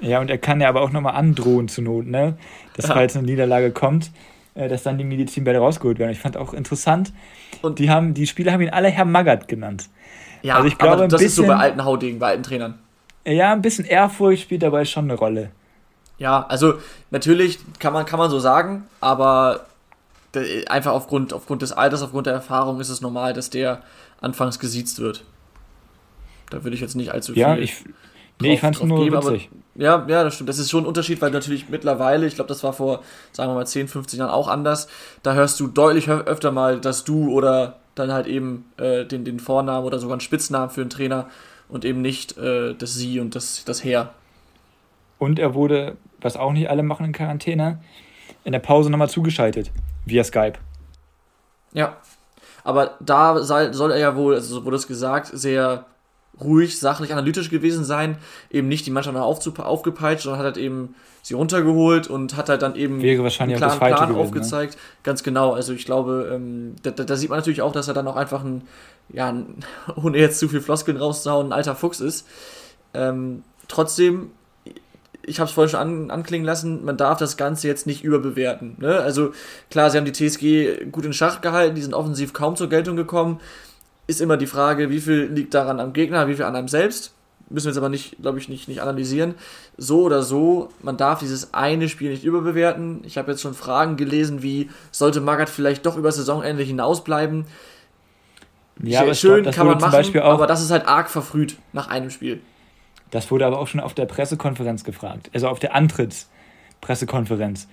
[0.00, 2.36] Ja, und er kann ja aber auch nochmal androhen zur Not, ne?
[2.74, 2.94] Dass ja.
[2.94, 4.10] falls eine Niederlage kommt,
[4.54, 6.12] dass dann die Medizinbälle rausgeholt werden.
[6.12, 7.12] Ich fand auch interessant,
[7.62, 9.88] und die, haben, die Spieler haben ihn alle Herr Magath genannt.
[10.42, 12.78] Ja, also ich glaube, aber das bisschen, ist so bei alten Haudegen, bei alten Trainern.
[13.24, 15.50] Ja, ein bisschen Ehrfurcht spielt dabei schon eine Rolle.
[16.18, 16.74] Ja, also
[17.10, 19.66] natürlich kann man, kann man so sagen, aber
[20.68, 23.82] einfach aufgrund, aufgrund des Alters, aufgrund der Erfahrung ist es normal, dass der
[24.20, 25.24] anfangs gesiezt wird.
[26.50, 27.42] Da würde ich jetzt nicht allzu viel.
[27.42, 27.84] Ja, ich,
[28.40, 29.48] Nee, ich fand es nur geben, witzig.
[29.50, 30.48] Aber, ja, ja, das stimmt.
[30.48, 33.54] Das ist schon ein Unterschied, weil natürlich mittlerweile, ich glaube, das war vor, sagen wir
[33.54, 34.88] mal, 10, 15 Jahren auch anders.
[35.22, 39.40] Da hörst du deutlich öfter mal, dass du oder dann halt eben äh, den, den
[39.40, 41.28] Vornamen oder sogar einen Spitznamen für einen Trainer
[41.68, 44.14] und eben nicht äh, das Sie und das, das Herr.
[45.18, 47.80] Und er wurde, was auch nicht alle machen in Quarantäne,
[48.44, 49.70] in der Pause nochmal zugeschaltet,
[50.04, 50.54] via Skype.
[51.72, 51.96] Ja,
[52.62, 55.86] aber da soll er ja wohl, also so wurde es gesagt, sehr
[56.40, 58.18] ruhig, sachlich, analytisch gewesen sein,
[58.50, 62.62] eben nicht die Mannschaft noch aufgepeitscht, sondern hat halt eben sie runtergeholt und hat halt
[62.62, 64.20] dann eben Wäre wahrscheinlich einen klaren Plan gewesen, ne?
[64.22, 64.74] aufgezeigt.
[64.74, 64.80] Ne?
[65.02, 68.06] Ganz genau, also ich glaube, ähm, da, da, sieht man natürlich auch, dass er dann
[68.08, 68.62] auch einfach ein,
[69.08, 69.64] ja, ein,
[69.96, 72.26] ohne jetzt zu viel Floskeln rauszuhauen, ein alter Fuchs ist.
[72.92, 74.32] Ähm, trotzdem,
[75.22, 78.76] ich habe es vorhin schon an, anklingen lassen, man darf das Ganze jetzt nicht überbewerten.
[78.78, 78.98] Ne?
[78.98, 79.32] Also
[79.70, 82.96] klar, sie haben die TSG gut in Schach gehalten, die sind offensiv kaum zur Geltung
[82.96, 83.40] gekommen
[84.06, 87.14] ist immer die Frage, wie viel liegt daran am Gegner, wie viel an einem selbst.
[87.50, 89.34] Müssen wir jetzt aber nicht, glaube ich, nicht, nicht analysieren.
[89.76, 93.02] So oder so, man darf dieses eine Spiel nicht überbewerten.
[93.04, 97.46] Ich habe jetzt schon Fragen gelesen, wie sollte Magath vielleicht doch über Saisonende hinausbleiben.
[98.82, 102.40] Ja, schön glaub, kann man machen, aber das ist halt arg verfrüht nach einem Spiel.
[103.10, 107.68] Das wurde aber auch schon auf der Pressekonferenz gefragt, also auf der Antrittspressekonferenz.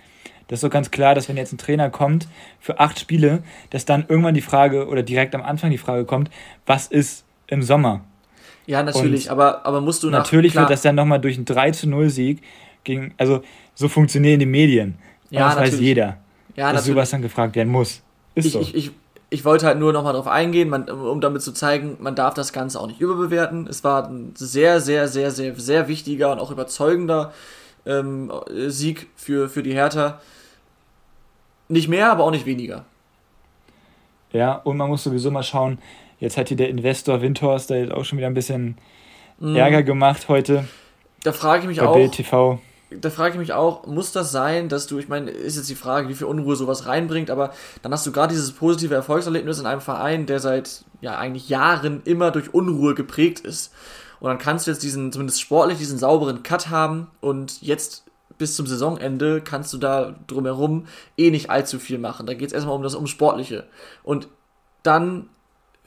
[0.51, 2.27] Das ist doch ganz klar, dass wenn jetzt ein Trainer kommt
[2.59, 6.29] für acht Spiele, dass dann irgendwann die Frage oder direkt am Anfang die Frage kommt,
[6.65, 8.01] was ist im Sommer?
[8.65, 10.63] Ja, natürlich, aber, aber musst du nach, Natürlich klar.
[10.63, 12.41] wird das dann nochmal durch einen 3 zu 0 Sieg
[12.83, 13.43] gegen, also
[13.75, 14.95] so funktionieren die Medien.
[15.29, 15.73] Ja, das natürlich.
[15.73, 16.17] weiß jeder.
[16.57, 18.01] Ja, dass sowas dann gefragt werden muss.
[18.35, 18.59] Ist ich, so.
[18.59, 18.91] Ich, ich,
[19.29, 22.51] ich wollte halt nur nochmal darauf eingehen, man, um damit zu zeigen, man darf das
[22.51, 23.67] Ganze auch nicht überbewerten.
[23.67, 27.31] Es war ein sehr, sehr, sehr, sehr, sehr wichtiger und auch überzeugender
[27.85, 28.29] ähm,
[28.67, 30.19] Sieg für, für die Hertha.
[31.71, 32.83] Nicht mehr, aber auch nicht weniger.
[34.33, 35.79] Ja, und man muss sowieso mal schauen,
[36.19, 38.77] jetzt hat hier der Investor Windhorst da jetzt auch schon wieder ein bisschen
[39.39, 39.55] mm.
[39.55, 40.65] Ärger gemacht heute.
[41.23, 41.95] Da frage ich mich auch.
[41.95, 42.59] Bild TV.
[42.89, 45.75] Da frage ich mich auch, muss das sein, dass du, ich meine, ist jetzt die
[45.75, 47.53] Frage, wie viel Unruhe sowas reinbringt, aber
[47.83, 52.01] dann hast du gerade dieses positive Erfolgserlebnis in einem Verein, der seit ja eigentlich Jahren
[52.03, 53.71] immer durch Unruhe geprägt ist.
[54.19, 58.03] Und dann kannst du jetzt diesen, zumindest sportlich, diesen sauberen Cut haben und jetzt
[58.41, 62.25] bis zum Saisonende kannst du da drumherum eh nicht allzu viel machen.
[62.25, 63.67] Da geht es erstmal um das um Sportliche.
[64.01, 64.27] Und
[64.81, 65.29] dann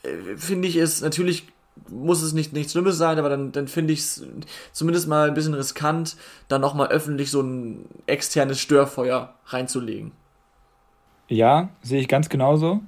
[0.05, 1.49] äh, finde ich es, natürlich
[1.89, 4.25] muss es nicht nichts Schlimmes sein, aber dann, dann finde ich es
[4.71, 10.13] zumindest mal ein bisschen riskant, da nochmal öffentlich so ein externes Störfeuer reinzulegen.
[11.27, 12.83] Ja, sehe ich ganz genauso.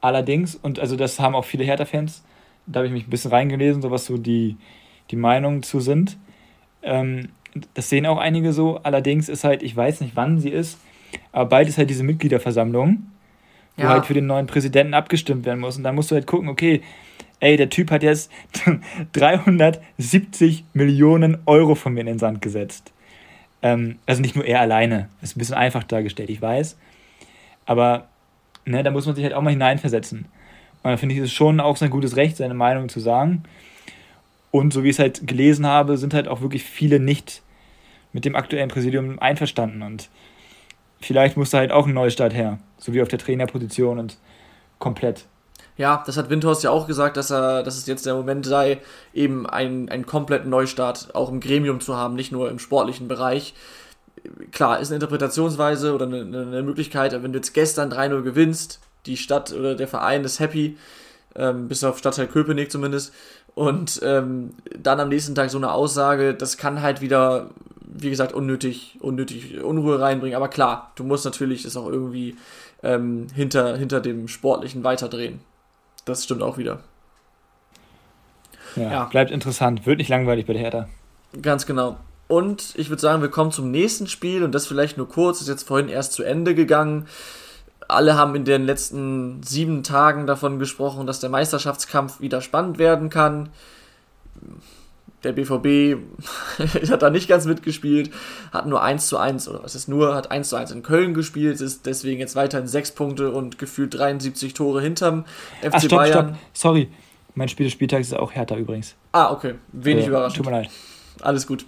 [0.00, 2.24] Allerdings, und also das haben auch viele Hertha-Fans,
[2.66, 4.56] da habe ich mich ein bisschen reingelesen, so was so die,
[5.10, 6.16] die Meinungen zu sind.
[6.80, 7.28] Ähm,
[7.74, 8.80] das sehen auch einige so.
[8.82, 10.78] Allerdings ist halt, ich weiß nicht, wann sie ist,
[11.32, 13.06] aber bald ist halt diese Mitgliederversammlung,
[13.76, 13.90] wo ja.
[13.90, 15.76] halt für den neuen Präsidenten abgestimmt werden muss.
[15.76, 16.82] Und dann musst du halt gucken, okay,
[17.40, 18.30] ey, der Typ hat jetzt
[19.12, 22.92] 370 Millionen Euro von mir in den Sand gesetzt.
[23.62, 25.08] Ähm, also nicht nur er alleine.
[25.20, 26.76] Das ist ein bisschen einfach dargestellt, ich weiß.
[27.66, 28.08] Aber
[28.64, 30.26] ne, da muss man sich halt auch mal hineinversetzen.
[30.82, 33.42] Und da finde ich, es schon auch sein gutes Recht, seine Meinung zu sagen.
[34.50, 37.42] Und so wie ich es halt gelesen habe, sind halt auch wirklich viele nicht
[38.16, 39.82] mit dem aktuellen Präsidium einverstanden.
[39.82, 40.08] Und
[41.02, 44.16] vielleicht muss da halt auch ein Neustart her, so wie auf der Trainerposition und
[44.78, 45.26] komplett.
[45.76, 48.78] Ja, das hat Windhorst ja auch gesagt, dass er, dass es jetzt der Moment sei,
[49.12, 53.52] eben einen, einen kompletten Neustart auch im Gremium zu haben, nicht nur im sportlichen Bereich.
[54.50, 59.18] Klar, ist eine Interpretationsweise oder eine, eine Möglichkeit, wenn du jetzt gestern 3-0 gewinnst, die
[59.18, 60.78] Stadt oder der Verein ist happy,
[61.34, 63.12] ähm, bis auf Stadtteil Köpenick zumindest,
[63.56, 67.48] und ähm, dann am nächsten Tag so eine Aussage, das kann halt wieder,
[67.98, 70.36] wie gesagt, unnötig, unnötig Unruhe reinbringen.
[70.36, 72.36] Aber klar, du musst natürlich das auch irgendwie
[72.82, 75.40] ähm, hinter, hinter dem Sportlichen weiterdrehen.
[76.04, 76.80] Das stimmt auch wieder.
[78.76, 79.86] Ja, ja, bleibt interessant.
[79.86, 80.88] Wird nicht langweilig bei der Hertha.
[81.40, 81.96] Ganz genau.
[82.28, 85.48] Und ich würde sagen, wir kommen zum nächsten Spiel und das vielleicht nur kurz, ist
[85.48, 87.06] jetzt vorhin erst zu Ende gegangen.
[87.88, 93.10] Alle haben in den letzten sieben Tagen davon gesprochen, dass der Meisterschaftskampf wieder spannend werden
[93.10, 93.50] kann.
[95.26, 95.98] Der BVB
[96.90, 98.10] hat da nicht ganz mitgespielt,
[98.52, 101.14] hat nur 1 zu 1, oder was ist nur, hat 1 zu 1 in Köln
[101.14, 105.24] gespielt, ist deswegen jetzt weiterhin 6 Punkte und gefühlt 73 Tore hinterm
[105.62, 106.26] FC Ach, stopp, Bayern.
[106.28, 106.38] Stopp.
[106.52, 106.88] Sorry,
[107.34, 108.94] mein Spiel des Spieltags ist auch härter übrigens.
[109.10, 109.54] Ah, okay.
[109.72, 110.36] Wenig äh, überraschend.
[110.36, 110.70] Tut mir leid.
[111.20, 111.66] Alles gut.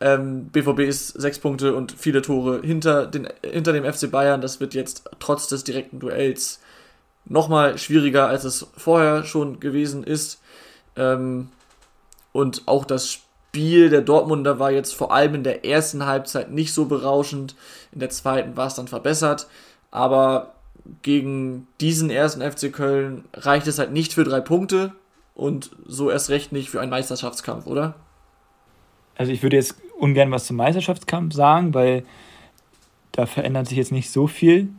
[0.00, 4.40] Ähm, BVB ist sechs Punkte und viele Tore hinter, den, hinter dem FC Bayern.
[4.40, 6.60] Das wird jetzt trotz des direkten Duells
[7.26, 10.40] nochmal schwieriger, als es vorher schon gewesen ist.
[10.96, 11.48] Ähm,
[12.34, 16.74] und auch das Spiel der Dortmunder war jetzt vor allem in der ersten Halbzeit nicht
[16.74, 17.54] so berauschend.
[17.92, 19.46] In der zweiten war es dann verbessert.
[19.92, 20.54] Aber
[21.02, 24.92] gegen diesen ersten FC Köln reicht es halt nicht für drei Punkte
[25.36, 27.94] und so erst recht nicht für einen Meisterschaftskampf, oder?
[29.16, 32.04] Also ich würde jetzt ungern was zum Meisterschaftskampf sagen, weil
[33.12, 34.70] da verändert sich jetzt nicht so viel.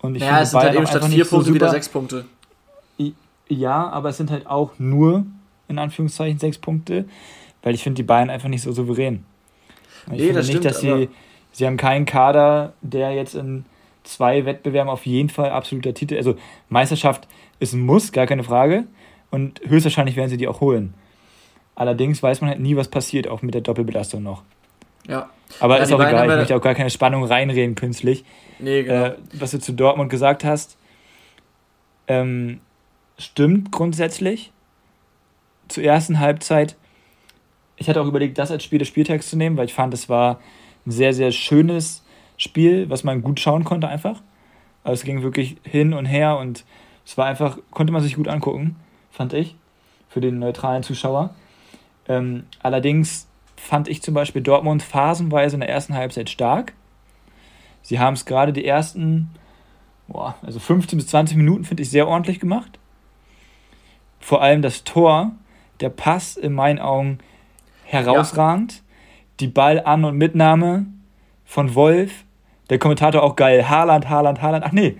[0.00, 2.24] Und ich naja, es sind halt eben statt vier Punkte so wieder sechs Punkte.
[3.46, 5.24] Ja, aber es sind halt auch nur,
[5.68, 7.04] in Anführungszeichen, sechs Punkte,
[7.62, 9.24] weil ich finde die Bayern einfach nicht so souverän.
[10.06, 11.08] Ich nee, finde das nicht, stimmt, dass sie,
[11.52, 13.64] sie haben keinen Kader, der jetzt in
[14.04, 16.36] zwei Wettbewerben auf jeden Fall absoluter Titel, also
[16.68, 17.28] Meisterschaft
[17.60, 18.84] ist ein Muss, gar keine Frage.
[19.30, 20.94] Und höchstwahrscheinlich werden sie die auch holen.
[21.74, 24.42] Allerdings weiß man halt nie, was passiert, auch mit der Doppelbelastung noch.
[25.06, 25.30] Ja.
[25.60, 28.24] Aber ja, ist auch egal, ich möchte auch gar keine Spannung reinreden künstlich.
[28.58, 29.06] Nee, genau.
[29.06, 30.76] Äh, was du zu Dortmund gesagt hast,
[32.06, 32.60] ähm,
[33.18, 34.52] stimmt grundsätzlich.
[35.68, 36.76] Zur ersten Halbzeit,
[37.76, 40.08] ich hatte auch überlegt, das als Spiel des Spieltags zu nehmen, weil ich fand, es
[40.08, 40.40] war
[40.86, 42.04] ein sehr, sehr schönes
[42.36, 44.22] Spiel, was man gut schauen konnte einfach.
[44.82, 46.64] Also es ging wirklich hin und her und
[47.04, 48.76] es war einfach, konnte man sich gut angucken,
[49.10, 49.56] fand ich,
[50.08, 51.34] für den neutralen Zuschauer.
[52.08, 56.72] Ähm, allerdings fand ich zum Beispiel Dortmund phasenweise in der ersten Halbzeit stark.
[57.82, 59.30] Sie haben es gerade die ersten,
[60.06, 62.78] boah, also 15 bis 20 Minuten, finde ich, sehr ordentlich gemacht.
[64.20, 65.32] Vor allem das Tor,
[65.80, 67.18] der Pass in meinen Augen
[67.84, 68.72] herausragend.
[68.72, 68.80] Ja.
[69.40, 70.86] Die Ballan- und Mitnahme
[71.44, 72.24] von Wolf.
[72.70, 73.68] Der Kommentator auch geil.
[73.68, 74.64] Haaland, Haaland, Haaland.
[74.66, 74.98] Ach nee,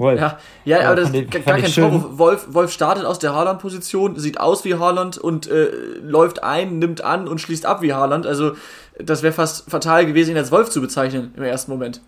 [0.00, 0.18] Wolf.
[0.18, 2.18] Ja, ja, aber das ist gar kein Vorwurf.
[2.18, 5.68] Wolf, Wolf startet aus der Haaland-Position, sieht aus wie Haaland und äh,
[6.02, 8.26] läuft ein, nimmt an und schließt ab wie Haaland.
[8.26, 8.52] Also,
[8.98, 12.00] das wäre fast fatal gewesen, ihn als Wolf zu bezeichnen im ersten Moment.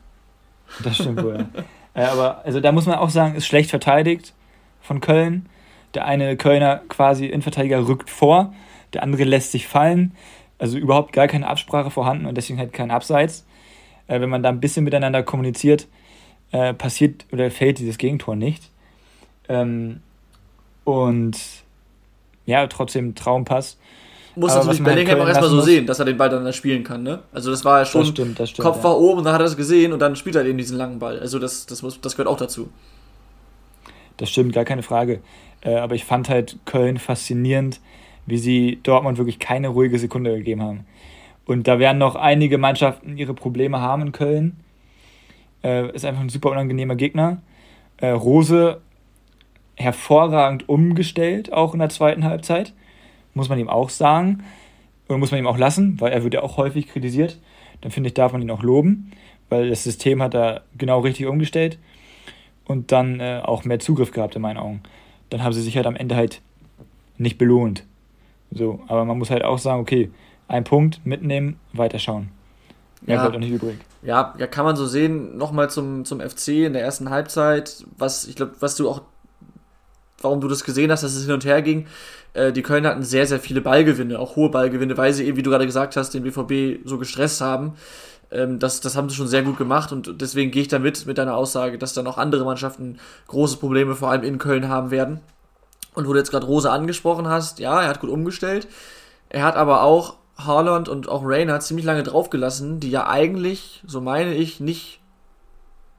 [0.82, 1.46] Das stimmt wohl,
[1.94, 2.02] ja.
[2.02, 4.32] äh, aber also da muss man auch sagen, ist schlecht verteidigt
[4.80, 5.46] von Köln.
[5.94, 8.54] Der eine Kölner quasi Innenverteidiger rückt vor,
[8.94, 10.14] der andere lässt sich fallen.
[10.58, 13.44] Also überhaupt gar keine Absprache vorhanden und deswegen halt kein Abseits.
[14.06, 15.88] Äh, wenn man da ein bisschen miteinander kommuniziert,
[16.52, 18.70] äh, passiert oder fällt dieses Gegentor nicht.
[19.48, 20.00] Ähm,
[20.84, 21.36] und
[22.46, 23.78] ja, trotzdem Traumpass.
[24.34, 26.84] Muss Aber natürlich Bellingham auch erstmal so muss, sehen, dass er den Ball dann spielen
[26.84, 27.20] kann, ne?
[27.32, 28.84] Also das war ja schon, das stimmt, das stimmt, Kopf ja.
[28.84, 30.98] war oben und dann hat er es gesehen und dann spielt er eben diesen langen
[30.98, 31.18] Ball.
[31.20, 32.70] Also das, das, muss, das gehört auch dazu.
[34.16, 35.20] Das stimmt, gar keine Frage.
[35.62, 37.80] Äh, aber ich fand halt Köln faszinierend,
[38.26, 40.86] wie sie Dortmund wirklich keine ruhige Sekunde gegeben haben.
[41.44, 44.56] Und da werden noch einige Mannschaften ihre Probleme haben in Köln.
[45.64, 47.42] Äh, ist einfach ein super unangenehmer Gegner.
[47.96, 48.80] Äh, Rose
[49.76, 52.72] hervorragend umgestellt, auch in der zweiten Halbzeit.
[53.34, 54.44] Muss man ihm auch sagen.
[55.08, 57.38] Oder muss man ihm auch lassen, weil er wird ja auch häufig kritisiert.
[57.80, 59.10] Dann finde ich, darf man ihn auch loben,
[59.48, 61.78] weil das System hat er genau richtig umgestellt
[62.64, 64.82] und dann äh, auch mehr Zugriff gehabt in meinen Augen.
[65.30, 66.40] Dann haben sie sich halt am Ende halt
[67.18, 67.84] nicht belohnt.
[68.50, 70.10] So, aber man muss halt auch sagen, okay,
[70.48, 72.28] ein Punkt mitnehmen, weiterschauen.
[73.02, 73.22] Mehr ja.
[73.22, 73.78] bleibt auch nicht übrig.
[74.02, 75.36] Ja, ja, kann man so sehen.
[75.36, 79.02] Nochmal zum, zum FC in der ersten Halbzeit, was ich glaube, was du auch,
[80.20, 81.86] warum du das gesehen hast, dass es hin und her ging.
[82.34, 85.42] Äh, die Kölner hatten sehr, sehr viele Ballgewinne, auch hohe Ballgewinne, weil sie eben, wie
[85.42, 87.74] du gerade gesagt hast, den BVB so gestresst haben.
[88.32, 91.06] Ähm, das, das haben sie schon sehr gut gemacht und deswegen gehe ich da mit,
[91.06, 94.90] mit deiner Aussage, dass dann auch andere Mannschaften große Probleme vor allem in Köln haben
[94.90, 95.20] werden.
[95.94, 98.66] Und wo du jetzt gerade Rose angesprochen hast, ja, er hat gut umgestellt.
[99.28, 104.00] Er hat aber auch Haaland und auch Rainer ziemlich lange draufgelassen, die ja eigentlich, so
[104.00, 105.00] meine ich, nicht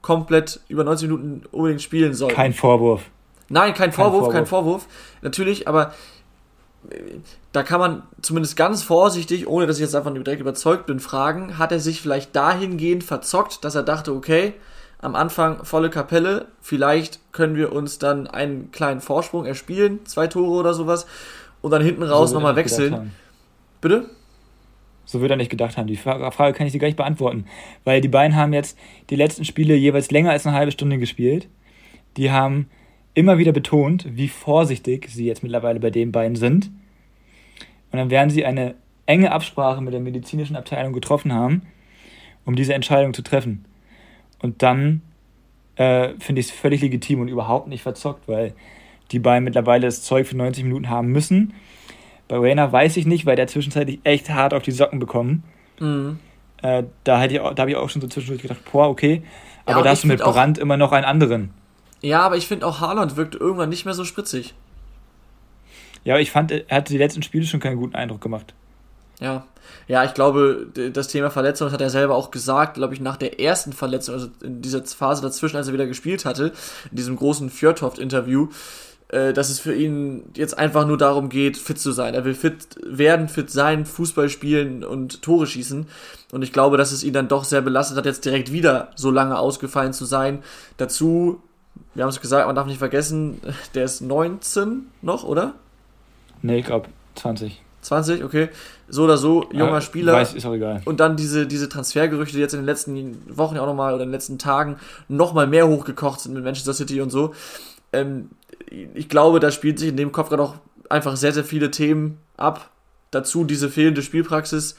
[0.02, 2.34] komplett über 90 Minuten unbedingt spielen sollten.
[2.34, 3.02] Kein Vorwurf.
[3.48, 4.86] Nein, kein, kein Vorwurf, Vorwurf, kein Vorwurf.
[5.22, 5.94] Natürlich, aber
[7.54, 11.56] da kann man zumindest ganz vorsichtig, ohne dass ich jetzt davon direkt überzeugt bin, fragen,
[11.56, 14.54] hat er sich vielleicht dahingehend verzockt, dass er dachte, okay,
[15.00, 20.50] am Anfang volle Kapelle, vielleicht können wir uns dann einen kleinen Vorsprung erspielen, zwei Tore
[20.50, 21.06] oder sowas,
[21.62, 23.12] und dann hinten raus so nochmal wechseln.
[23.80, 24.10] Bitte?
[25.04, 25.86] So würde er nicht gedacht haben.
[25.86, 27.44] Die Frage kann ich dir gar nicht beantworten.
[27.84, 28.76] Weil die beiden haben jetzt
[29.10, 31.46] die letzten Spiele jeweils länger als eine halbe Stunde gespielt.
[32.16, 32.68] Die haben
[33.12, 36.72] immer wieder betont, wie vorsichtig sie jetzt mittlerweile bei den beiden sind.
[37.94, 38.74] Und dann werden sie eine
[39.06, 41.62] enge Absprache mit der medizinischen Abteilung getroffen haben,
[42.44, 43.66] um diese Entscheidung zu treffen.
[44.42, 45.00] Und dann
[45.76, 48.52] äh, finde ich es völlig legitim und überhaupt nicht verzockt, weil
[49.12, 51.54] die beiden mittlerweile das Zeug für 90 Minuten haben müssen.
[52.26, 55.44] Bei Rainer weiß ich nicht, weil der zwischenzeitlich echt hart auf die Socken bekommen.
[55.78, 56.18] Mhm.
[56.62, 59.22] Äh, da, hätte ich da habe ich auch schon so zwischendurch gedacht, boah, okay.
[59.66, 61.50] Aber ja, da hast du mit Brand immer noch einen anderen.
[62.00, 64.52] Ja, aber ich finde auch Haaland wirkt irgendwann nicht mehr so spritzig.
[66.04, 68.54] Ja, aber ich fand, er hatte die letzten Spiele schon keinen guten Eindruck gemacht.
[69.20, 69.46] Ja.
[69.88, 73.16] Ja, ich glaube, das Thema Verletzung das hat er selber auch gesagt, glaube ich, nach
[73.16, 76.52] der ersten Verletzung, also in dieser Phase dazwischen, als er wieder gespielt hatte,
[76.90, 78.48] in diesem großen Fjordhoft-Interview,
[79.08, 82.14] äh, dass es für ihn jetzt einfach nur darum geht, fit zu sein.
[82.14, 85.86] Er will fit werden, fit sein, Fußball spielen und Tore schießen.
[86.32, 89.10] Und ich glaube, dass es ihn dann doch sehr belastet hat, jetzt direkt wieder so
[89.10, 90.42] lange ausgefallen zu sein.
[90.76, 91.42] Dazu
[91.94, 93.40] wir haben es gesagt, man darf nicht vergessen,
[93.74, 95.54] der ist 19 noch, oder?
[96.44, 97.62] Nee, ich glaube 20.
[97.80, 98.50] 20, okay.
[98.86, 100.12] So oder so, junger ja, Spieler.
[100.12, 100.82] Weiß, ist auch egal.
[100.84, 104.10] Und dann diese, diese Transfergerüchte, die jetzt in den letzten Wochen auch nochmal oder in
[104.10, 104.76] den letzten Tagen
[105.08, 107.34] nochmal mehr hochgekocht sind mit Manchester City und so.
[107.94, 108.28] Ähm,
[108.68, 110.56] ich glaube, da spielt sich in dem Kopf gerade auch
[110.90, 112.68] einfach sehr, sehr viele Themen ab.
[113.10, 114.76] Dazu diese fehlende Spielpraxis,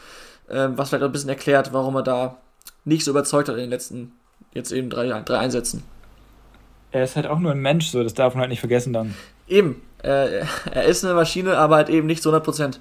[0.51, 2.37] ähm, was vielleicht auch ein bisschen erklärt, warum er da
[2.83, 4.11] nicht so überzeugt hat in den letzten,
[4.53, 5.81] jetzt eben drei, drei Einsätzen
[6.95, 9.13] er ist halt auch nur ein Mensch, so, das darf man halt nicht vergessen dann.
[9.47, 12.79] Eben, äh, er ist eine Maschine, aber halt eben nicht zu 100%.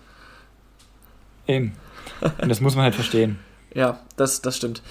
[1.46, 1.72] Eben.
[2.40, 3.38] Und das muss man halt verstehen.
[3.76, 4.82] Ja, das, das stimmt.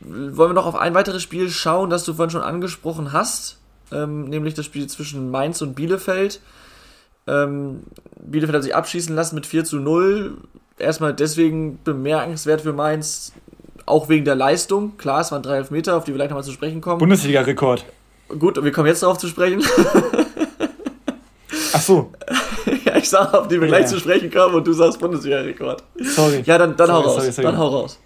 [0.00, 3.58] Wollen wir noch auf ein weiteres Spiel schauen, das du vorhin schon angesprochen hast,
[3.92, 6.40] ähm, nämlich das Spiel zwischen Mainz und Bielefeld.
[7.28, 7.84] Ähm,
[8.20, 10.38] Bielefeld hat sich abschießen lassen mit 4 zu 0.
[10.76, 13.32] Erstmal deswegen bemerkenswert für Mainz,
[13.86, 14.96] auch wegen der Leistung.
[14.96, 16.98] Klar, es waren drei Elfmeter, auf die wir gleich nochmal zu sprechen kommen.
[16.98, 17.84] Bundesliga-Rekord.
[18.38, 19.62] Gut, wir kommen jetzt darauf zu sprechen.
[21.74, 22.12] Ach so.
[22.84, 25.82] ja, ich sage, auf die wir ja, gleich zu sprechen kommen und du sagst Bundesliga-Rekord.
[26.00, 26.42] Sorry.
[26.44, 27.26] Ja, dann, dann sorry, hau raus.
[27.26, 27.46] Sorry.
[27.46, 28.00] Dann hau raus.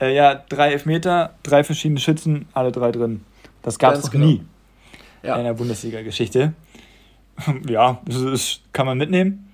[0.00, 3.24] Äh, ja, drei Elfmeter, drei verschiedene Schützen, alle drei drin.
[3.62, 4.26] Das gab es noch genau.
[4.26, 4.44] nie
[5.22, 5.36] ja.
[5.36, 6.52] in der Bundesliga-Geschichte.
[7.68, 9.50] ja, das, ist, kann man mitnehmen.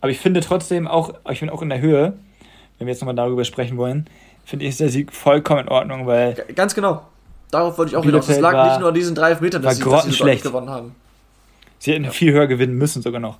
[0.00, 2.14] Aber ich finde trotzdem auch, ich finde auch in der Höhe,
[2.78, 4.06] wenn wir jetzt nochmal darüber sprechen wollen,
[4.44, 6.34] finde ich, ist der Sieg vollkommen in Ordnung, weil.
[6.54, 7.02] Ganz genau.
[7.52, 8.18] Darauf wollte ich auch wieder.
[8.18, 10.70] Es lag war, nicht nur an diesen drei Metern, dass sie, dass sie schlecht gewonnen
[10.70, 10.94] haben.
[11.78, 12.10] Sie hätten ja.
[12.10, 13.38] viel höher gewinnen müssen, sogar noch.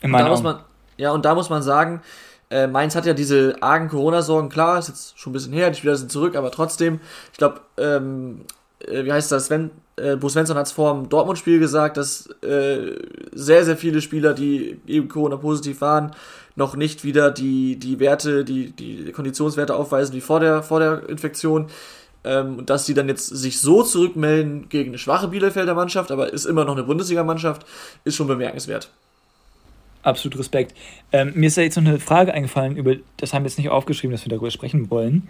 [0.00, 0.30] In meinen Augen.
[0.30, 0.60] muss man,
[0.96, 2.02] ja, und da muss man sagen,
[2.50, 5.76] äh, Mainz hat ja diese argen Corona-Sorgen, klar, ist jetzt schon ein bisschen her, die
[5.76, 7.00] Spieler sind zurück, aber trotzdem,
[7.32, 8.42] ich glaube, ähm,
[8.78, 12.28] äh, wie heißt das, Sven, äh, Bo Svensson hat es vor dem Dortmund-Spiel gesagt, dass
[12.42, 12.92] äh,
[13.32, 16.12] sehr, sehr viele Spieler, die eben Corona-positiv waren,
[16.54, 21.08] noch nicht wieder die, die Werte, die, die Konditionswerte aufweisen wie vor der, vor der
[21.08, 21.66] Infektion.
[22.24, 26.46] Ähm, dass sie dann jetzt sich so zurückmelden gegen eine schwache Bielefelder Mannschaft, aber ist
[26.46, 27.66] immer noch eine Bundesliga-Mannschaft,
[28.04, 28.90] ist schon bemerkenswert.
[30.02, 30.74] Absolut Respekt.
[31.12, 33.70] Ähm, mir ist ja jetzt noch eine Frage eingefallen, über das haben wir jetzt nicht
[33.70, 35.28] aufgeschrieben, dass wir darüber sprechen wollen.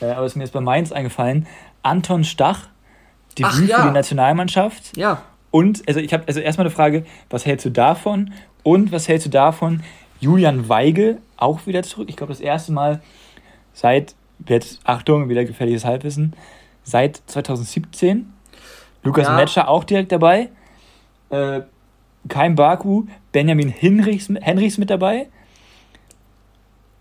[0.00, 1.46] Äh, aber es ist mir jetzt bei Mainz eingefallen.
[1.82, 2.68] Anton Stach,
[3.38, 3.80] die Ach, ja.
[3.80, 4.96] für die Nationalmannschaft.
[4.96, 5.22] Ja.
[5.50, 8.32] Und, also ich habe also erstmal eine Frage, was hältst du davon?
[8.62, 9.82] Und was hältst du davon,
[10.20, 12.08] Julian Weigel auch wieder zurück.
[12.08, 13.02] Ich glaube, das erste Mal
[13.74, 14.14] seit,
[14.48, 16.34] jetzt Achtung, wieder gefährliches Halbwissen,
[16.82, 18.32] seit 2017.
[19.02, 19.36] Lukas ja.
[19.36, 20.50] Metscher auch direkt dabei.
[21.30, 21.62] Äh,
[22.28, 25.28] Kein Baku, Benjamin Hinrichs, Henrichs mit dabei.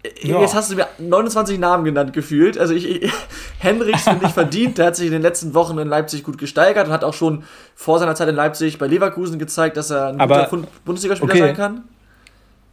[0.03, 0.41] Äh, ja.
[0.41, 2.57] Jetzt hast du mir 29 Namen genannt gefühlt.
[2.57, 3.11] Also ich, ich
[3.59, 4.77] Henrichs finde ich verdient.
[4.77, 7.43] Der hat sich in den letzten Wochen in Leipzig gut gesteigert und hat auch schon
[7.75, 11.41] vor seiner Zeit in Leipzig bei Leverkusen gezeigt, dass er ein Aber, guter Bundesligaspieler okay.
[11.41, 11.83] sein kann.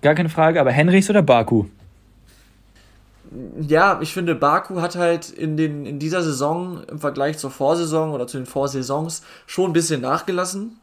[0.02, 1.66] Gar keine Frage, aber Henrichs oder Baku?
[3.60, 8.10] Ja, ich finde, Baku hat halt in, den, in dieser Saison im Vergleich zur Vorsaison
[8.12, 10.78] oder zu den Vorsaisons schon ein bisschen nachgelassen.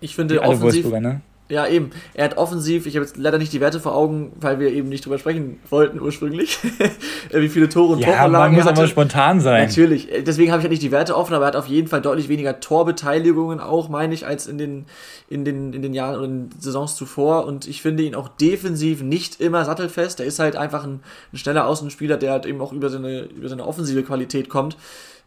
[0.00, 0.86] Ich finde offensiv.
[0.86, 1.20] Ne?
[1.52, 1.90] Ja, eben.
[2.14, 4.88] Er hat offensiv, ich habe jetzt leider nicht die Werte vor Augen, weil wir eben
[4.88, 6.58] nicht drüber sprechen wollten ursprünglich,
[7.30, 9.66] wie viele Tore und ja, Torvorlagen man muss aber spontan sein.
[9.66, 10.08] Natürlich.
[10.26, 12.30] Deswegen habe ich halt nicht die Werte offen, aber er hat auf jeden Fall deutlich
[12.30, 14.86] weniger Torbeteiligungen auch, meine ich, als in den,
[15.28, 17.44] in den, in den Jahren und in den Saisons zuvor.
[17.44, 20.20] Und ich finde ihn auch defensiv nicht immer sattelfest.
[20.20, 21.00] Er ist halt einfach ein,
[21.34, 24.78] ein schneller Außenspieler, der halt eben auch über seine, über seine offensive Qualität kommt.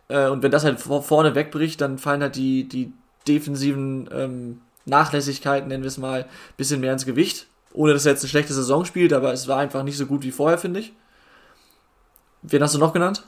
[0.07, 2.93] Äh, und wenn das halt vorne wegbricht, dann fallen halt die, die
[3.28, 7.47] defensiven ähm, Nachlässigkeiten, nennen wir es mal, ein bisschen mehr ins Gewicht.
[7.73, 10.23] Ohne dass er jetzt eine schlechte Saison spielt, aber es war einfach nicht so gut
[10.23, 10.93] wie vorher, finde ich.
[12.41, 13.23] Wen hast du noch genannt?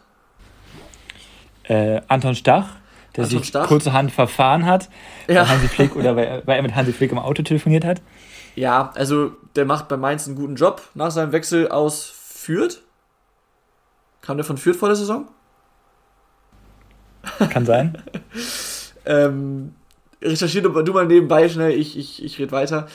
[1.63, 2.69] Äh, Anton Stach,
[3.15, 3.67] der Anton sich Stach.
[3.67, 4.89] kurzerhand verfahren hat,
[5.27, 5.43] ja.
[5.43, 8.01] bei Hansi Flick oder weil, weil er mit Hansi Flick im Auto telefoniert hat.
[8.55, 12.81] Ja, also der macht bei Mainz einen guten Job nach seinem Wechsel aus Fürth.
[14.21, 15.27] Kam der von Fürth vor der Saison?
[17.49, 18.01] Kann sein.
[19.05, 19.75] ähm,
[20.21, 22.87] recherchier du mal nebenbei schnell, ich, ich, ich rede weiter.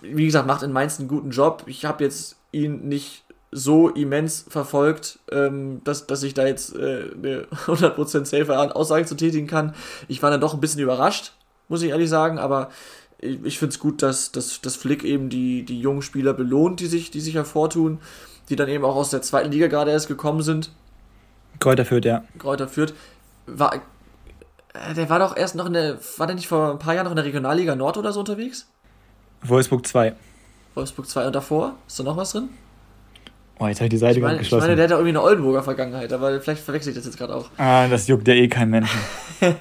[0.00, 1.64] Wie gesagt, macht in Mainz einen guten Job.
[1.66, 7.10] Ich habe jetzt ihn nicht so immens verfolgt, ähm, dass, dass ich da jetzt äh,
[7.14, 9.74] eine 100% safe Aussage zu tätigen kann.
[10.08, 11.32] Ich war dann doch ein bisschen überrascht,
[11.68, 12.70] muss ich ehrlich sagen, aber
[13.18, 16.80] ich, ich finde es gut, dass, dass, dass Flick eben die, die jungen Spieler belohnt,
[16.80, 18.00] die sich, die sich hervortun,
[18.48, 20.70] die dann eben auch aus der zweiten Liga gerade erst gekommen sind.
[21.60, 22.24] Kräuter führt, ja.
[22.38, 22.94] Kräuter führt.
[23.46, 23.82] War,
[24.96, 27.12] der war doch erst noch in der, war der nicht vor ein paar Jahren noch
[27.12, 28.68] in der Regionalliga Nord oder so unterwegs?
[29.42, 30.14] Wolfsburg 2.
[30.74, 31.76] Wolfsburg 2 und davor?
[31.86, 32.48] Ist da noch was drin?
[33.58, 34.64] Oh, jetzt habe ich die Seite ich meine, geschlossen.
[34.64, 37.18] Ich meine, der hat da irgendwie eine Oldenburger Vergangenheit, aber vielleicht verwechsel ich das jetzt
[37.18, 37.50] gerade auch.
[37.58, 38.98] Ah, das juckt ja eh kein Menschen.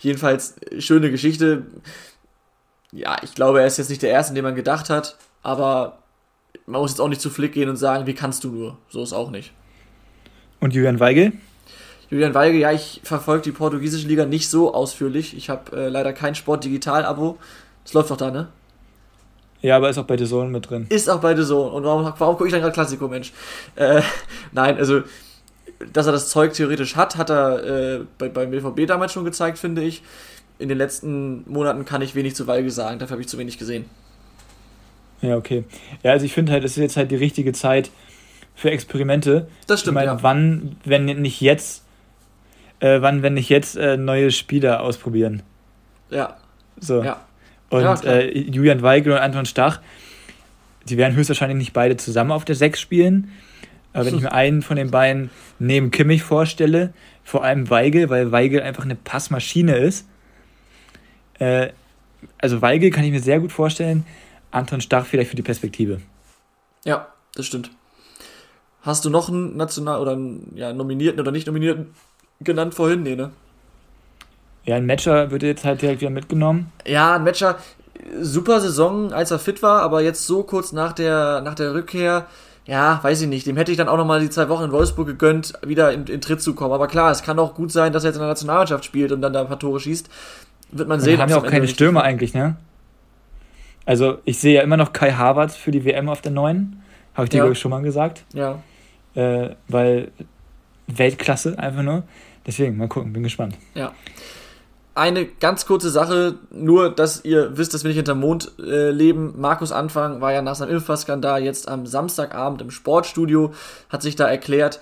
[0.00, 1.66] Jedenfalls, schöne Geschichte.
[2.92, 5.98] Ja, ich glaube, er ist jetzt nicht der Erste, an den man gedacht hat, aber
[6.66, 8.78] man muss jetzt auch nicht zu Flick gehen und sagen, wie kannst du nur?
[8.88, 9.52] So ist auch nicht.
[10.58, 11.32] Und Julian Weigel?
[12.10, 15.36] Julian Weige, ja, ich verfolge die portugiesische Liga nicht so ausführlich.
[15.36, 17.38] Ich habe äh, leider kein Sport-Digital-Abo.
[17.84, 18.48] Das läuft doch da, ne?
[19.62, 20.86] Ja, aber ist auch bei The Zone mit drin.
[20.88, 21.70] Ist auch bei The Zone.
[21.70, 23.32] Und warum, warum gucke ich dann gerade Klassiko, Mensch?
[23.76, 24.02] Äh,
[24.52, 25.02] nein, also,
[25.92, 29.58] dass er das Zeug theoretisch hat, hat er äh, bei, beim BVB damals schon gezeigt,
[29.58, 30.02] finde ich.
[30.58, 33.56] In den letzten Monaten kann ich wenig zu Weige sagen, dafür habe ich zu wenig
[33.56, 33.84] gesehen.
[35.22, 35.64] Ja, okay.
[36.02, 37.90] Ja, also ich finde halt, es ist jetzt halt die richtige Zeit
[38.54, 39.48] für Experimente.
[39.66, 39.92] Das stimmt.
[39.92, 40.22] Ich meine, ja.
[40.22, 41.84] wann, wenn nicht jetzt,
[42.80, 45.42] äh, wann, wenn nicht jetzt äh, neue Spieler ausprobieren.
[46.10, 46.36] Ja.
[46.78, 47.02] So.
[47.02, 47.20] Ja.
[47.68, 49.80] Und ja, äh, Julian Weigel und Anton Stach,
[50.86, 53.30] die werden höchstwahrscheinlich nicht beide zusammen auf der 6 spielen.
[53.92, 56.92] Aber wenn ich mir einen von den beiden neben Kimmich vorstelle,
[57.24, 60.06] vor allem Weigel, weil Weigel einfach eine Passmaschine ist.
[61.38, 61.68] Äh,
[62.38, 64.04] also Weigel kann ich mir sehr gut vorstellen,
[64.50, 66.00] Anton Stach vielleicht für die Perspektive.
[66.84, 67.70] Ja, das stimmt.
[68.82, 71.88] Hast du noch einen National- oder einen ja, Nominierten oder nicht Nominierten
[72.40, 73.02] genannt vorhin?
[73.02, 73.30] Nee, ne?
[74.64, 76.72] Ja, ein Matcher wird jetzt halt direkt wieder mitgenommen.
[76.86, 77.56] Ja, ein Matcher,
[78.20, 82.26] super Saison, als er fit war, aber jetzt so kurz nach der, nach der Rückkehr,
[82.66, 83.46] ja, weiß ich nicht.
[83.46, 86.20] Dem hätte ich dann auch nochmal die zwei Wochen in Wolfsburg gegönnt, wieder in, in
[86.20, 86.72] Tritt zu kommen.
[86.72, 89.22] Aber klar, es kann auch gut sein, dass er jetzt in der Nationalmannschaft spielt und
[89.22, 90.08] dann da ein paar Tore schießt.
[90.72, 91.16] Wird man sehen.
[91.16, 92.56] Wir haben ja auch keine Stürmer eigentlich, ne?
[93.86, 96.80] Also, ich sehe ja immer noch Kai Havertz für die WM auf der 9.
[97.14, 97.42] Habe ich dir, ja.
[97.44, 98.24] glaube ich, schon mal gesagt.
[98.34, 98.60] Ja
[99.14, 100.10] äh, weil
[100.86, 102.04] Weltklasse einfach nur.
[102.46, 103.56] Deswegen, mal gucken, bin gespannt.
[103.74, 103.92] Ja.
[104.94, 109.34] Eine ganz kurze Sache, nur dass ihr wisst, dass wir nicht hinterm Mond äh, leben.
[109.38, 113.52] Markus Anfang war ja nach seinem Impfskandal jetzt am Samstagabend im Sportstudio,
[113.88, 114.80] hat sich da erklärt,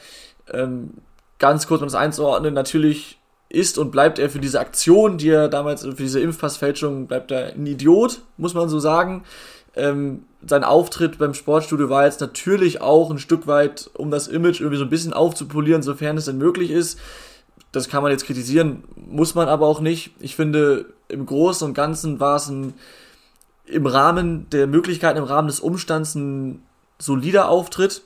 [0.51, 0.95] ähm,
[1.39, 5.49] ganz kurz um das einzuordnen, natürlich ist und bleibt er für diese Aktion, die er
[5.49, 9.25] damals, für diese Impfpassfälschung, bleibt er ein Idiot, muss man so sagen.
[9.75, 14.61] Ähm, sein Auftritt beim Sportstudio war jetzt natürlich auch ein Stück weit, um das Image
[14.61, 16.99] irgendwie so ein bisschen aufzupolieren, sofern es denn möglich ist.
[17.73, 20.13] Das kann man jetzt kritisieren, muss man aber auch nicht.
[20.21, 22.75] Ich finde, im Großen und Ganzen war es ein,
[23.67, 26.63] im Rahmen der Möglichkeiten, im Rahmen des Umstands ein
[26.99, 28.03] solider Auftritt.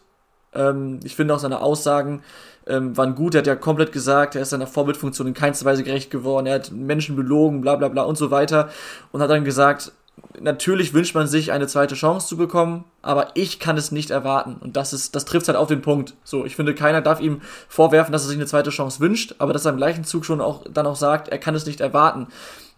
[0.53, 2.23] Ähm, ich finde auch seine Aussagen
[2.67, 3.35] ähm, waren gut.
[3.35, 6.47] Er hat ja komplett gesagt, er ist seiner Vorbildfunktion in keinster Weise gerecht geworden.
[6.47, 8.71] Er hat Menschen belogen, bla bla bla und so weiter.
[9.13, 9.93] Und hat dann gesagt,
[10.41, 14.57] natürlich wünscht man sich eine zweite Chance zu bekommen, aber ich kann es nicht erwarten.
[14.61, 16.15] Und das ist, das trifft halt auf den Punkt.
[16.25, 19.53] So, ich finde, keiner darf ihm vorwerfen, dass er sich eine zweite Chance wünscht, aber
[19.53, 22.29] dass er im gleichen Zug schon auch dann auch sagt, er kann es nicht erwarten,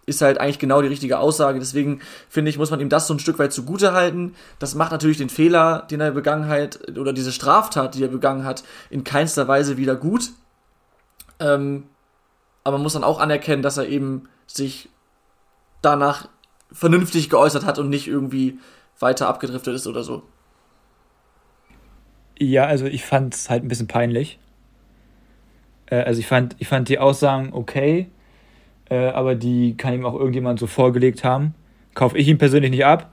[0.05, 1.59] ist halt eigentlich genau die richtige Aussage.
[1.59, 4.35] Deswegen finde ich, muss man ihm das so ein Stück weit zugute halten.
[4.59, 8.45] Das macht natürlich den Fehler, den er begangen hat, oder diese Straftat, die er begangen
[8.45, 10.31] hat, in keinster Weise wieder gut.
[11.39, 11.85] Ähm,
[12.63, 14.89] aber man muss dann auch anerkennen, dass er eben sich
[15.81, 16.27] danach
[16.71, 18.59] vernünftig geäußert hat und nicht irgendwie
[18.99, 20.23] weiter abgedriftet ist oder so.
[22.37, 24.39] Ja, also ich fand es halt ein bisschen peinlich.
[25.87, 28.09] Äh, also ich fand, ich fand die Aussagen okay,
[28.89, 31.53] äh, aber die kann ihm auch irgendjemand so vorgelegt haben.
[31.93, 33.11] kaufe ich ihm persönlich nicht ab.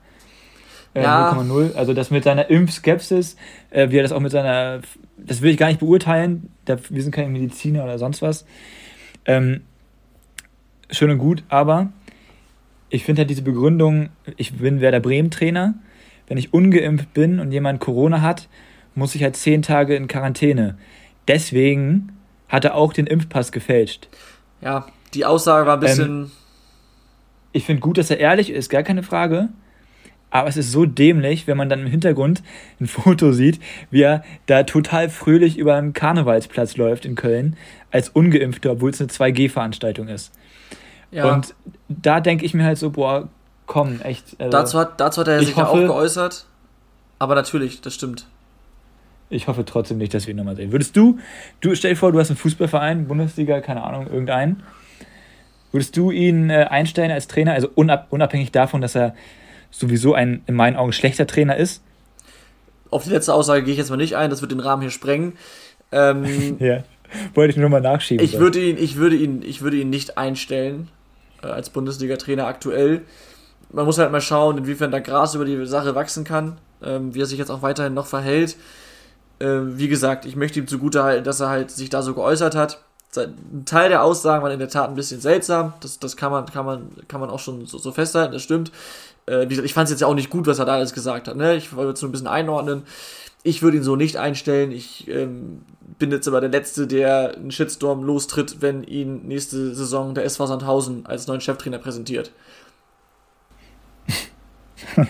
[0.94, 1.32] Äh, Ja.
[1.32, 1.74] 0,0.
[1.74, 3.36] Also das mit seiner Impfskepsis,
[3.70, 4.80] äh, wie er das auch mit seiner,
[5.16, 6.50] das will ich gar nicht beurteilen.
[6.64, 8.44] Da, wir sind keine Mediziner oder sonst was.
[9.24, 9.62] Ähm,
[10.90, 11.92] schön und gut, aber
[12.92, 15.74] ich finde halt diese Begründung, ich bin Werder Bremen Trainer,
[16.28, 18.48] wenn ich ungeimpft bin und jemand Corona hat,
[18.94, 20.76] muss ich halt zehn Tage in Quarantäne.
[21.26, 22.12] Deswegen
[22.50, 24.08] hat er auch den Impfpass gefälscht.
[24.60, 26.08] Ja, die Aussage war ein bisschen.
[26.08, 26.30] Ähm,
[27.52, 29.48] Ich finde gut, dass er ehrlich ist, gar keine Frage.
[30.28, 32.42] Aber es ist so dämlich, wenn man dann im Hintergrund
[32.78, 33.58] ein Foto sieht,
[33.90, 37.56] wie er da total fröhlich über einen Karnevalsplatz läuft in Köln,
[37.90, 40.30] als Ungeimpfter, obwohl es eine 2G-Veranstaltung ist.
[41.12, 41.32] Ja.
[41.32, 41.54] Und
[41.88, 43.28] da denke ich mir halt so, boah,
[43.66, 44.34] komm, echt.
[44.40, 46.46] Also, dazu, hat, dazu hat er ich sich ja auch hoffe- geäußert.
[47.20, 48.26] Aber natürlich, das stimmt.
[49.30, 50.72] Ich hoffe trotzdem nicht, dass wir ihn nochmal sehen.
[50.72, 51.18] Würdest du,
[51.60, 54.62] du stell dir vor, du hast einen Fußballverein, Bundesliga, keine Ahnung, irgendeinen.
[55.70, 59.14] Würdest du ihn äh, einstellen als Trainer, also unab, unabhängig davon, dass er
[59.70, 61.82] sowieso ein in meinen Augen schlechter Trainer ist?
[62.90, 64.90] Auf die letzte Aussage gehe ich jetzt mal nicht ein, das wird den Rahmen hier
[64.90, 65.32] sprengen.
[65.92, 66.84] Ähm, Ja.
[67.34, 68.24] Wollte ich nur mal nachschieben.
[68.24, 70.88] ich, würde ihn, ich, würde ihn, ich würde ihn nicht einstellen
[71.42, 73.02] als Bundesliga-Trainer aktuell.
[73.70, 77.20] Man muss halt mal schauen, inwiefern da Gras über die Sache wachsen kann, ähm, wie
[77.20, 78.56] er sich jetzt auch weiterhin noch verhält.
[79.40, 82.54] Ähm, wie gesagt, ich möchte ihm zugute halten, dass er halt sich da so geäußert
[82.54, 82.82] hat.
[83.16, 85.74] Ein Teil der Aussagen waren in der Tat ein bisschen seltsam.
[85.80, 88.72] Das, das kann, man, kann, man, kann man auch schon so, so festhalten, das stimmt.
[89.28, 91.36] Äh, ich fand es jetzt ja auch nicht gut, was er da alles gesagt hat.
[91.36, 91.56] Ne?
[91.56, 92.84] Ich wollte jetzt nur ein bisschen einordnen.
[93.44, 94.70] Ich würde ihn so nicht einstellen.
[94.70, 95.62] Ich ähm,
[95.98, 100.46] bin jetzt aber der Letzte, der einen Shitstorm lostritt, wenn ihn nächste Saison der SV
[100.46, 102.32] Sandhausen als neuen Cheftrainer präsentiert.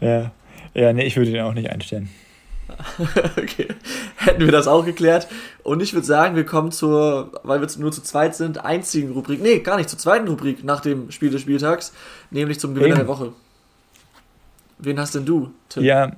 [0.00, 0.30] Ja.
[0.74, 2.08] Ja, nee, ich würde ihn auch nicht einstellen.
[3.36, 3.68] okay,
[4.16, 5.26] hätten wir das auch geklärt.
[5.62, 9.42] Und ich würde sagen, wir kommen zur, weil wir nur zu zweit sind, einzigen Rubrik,
[9.42, 11.92] nee, gar nicht, zur zweiten Rubrik nach dem Spiel des Spieltags,
[12.30, 12.98] nämlich zum Gewinner Eben.
[12.98, 13.32] der Woche.
[14.78, 15.82] Wen hast denn du, Tim?
[15.82, 16.12] Ja,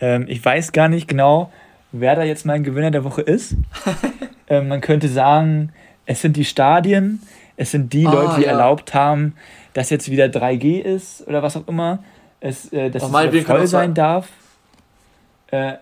[0.00, 1.52] ähm, ich weiß gar nicht genau,
[1.92, 3.54] wer da jetzt mein Gewinner der Woche ist.
[4.48, 5.72] ähm, man könnte sagen,
[6.06, 7.20] es sind die Stadien,
[7.56, 8.52] es sind die Ah, Leute, die ja.
[8.52, 9.34] erlaubt haben,
[9.74, 12.02] dass jetzt wieder 3G ist oder was auch immer,
[12.40, 14.28] es, äh, dass Auch es voll sein- darf.
[15.50, 15.74] Äh,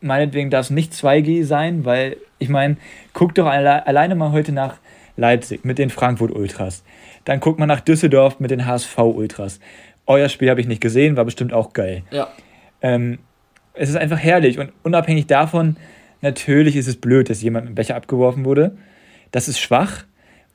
[0.00, 2.76] meinetwegen darf es nicht 2G sein, weil ich meine,
[3.12, 4.74] guck doch alle, alleine mal heute nach
[5.16, 6.82] Leipzig mit den Frankfurt Ultras.
[7.24, 9.60] Dann guck mal nach Düsseldorf mit den HSV Ultras.
[10.06, 12.02] Euer Spiel habe ich nicht gesehen, war bestimmt auch geil.
[12.10, 12.28] Ja,
[12.82, 13.18] Ähm,
[13.76, 15.76] es ist einfach herrlich und unabhängig davon,
[16.22, 18.76] natürlich ist es blöd, dass jemand mit dem Becher abgeworfen wurde.
[19.32, 20.04] Das ist schwach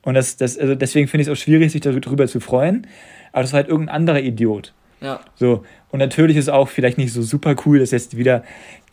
[0.02, 2.86] und das, das, also deswegen finde ich es auch schwierig, sich darüber zu freuen.
[3.32, 4.74] Aber das war halt irgendein anderer Idiot.
[5.00, 5.20] ja.
[5.36, 8.44] So, und natürlich ist es auch vielleicht nicht so super cool, dass jetzt wieder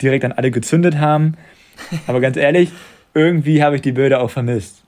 [0.02, 1.34] direkt an alle gezündet haben.
[2.06, 2.70] Aber ganz ehrlich,
[3.14, 4.84] irgendwie habe ich die Bilder auch vermisst.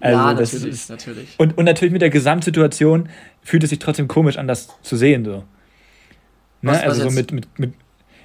[0.00, 1.34] Also ja, das natürlich, ist, natürlich.
[1.38, 3.08] und, und natürlich mit der Gesamtsituation
[3.42, 5.24] fühlt es sich trotzdem komisch an, das zu sehen.
[5.24, 5.30] So.
[5.36, 5.44] Ne?
[6.62, 7.32] Was- was also so jetzt?
[7.32, 7.74] mit, mit, mit,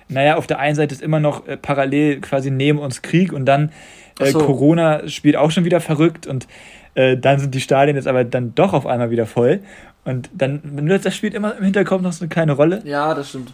[0.10, 3.46] naja, auf der einen Seite ist immer noch äh, parallel quasi neben uns Krieg und
[3.46, 3.72] dann
[4.20, 4.40] äh, so.
[4.40, 6.48] Corona spielt auch schon wieder verrückt und
[6.96, 9.60] äh, dann sind die Stadien jetzt aber dann doch auf einmal wieder voll.
[10.06, 12.82] Und dann, nur das spielt immer im Hinterkopf noch so eine kleine Rolle.
[12.86, 13.52] Ja, das stimmt.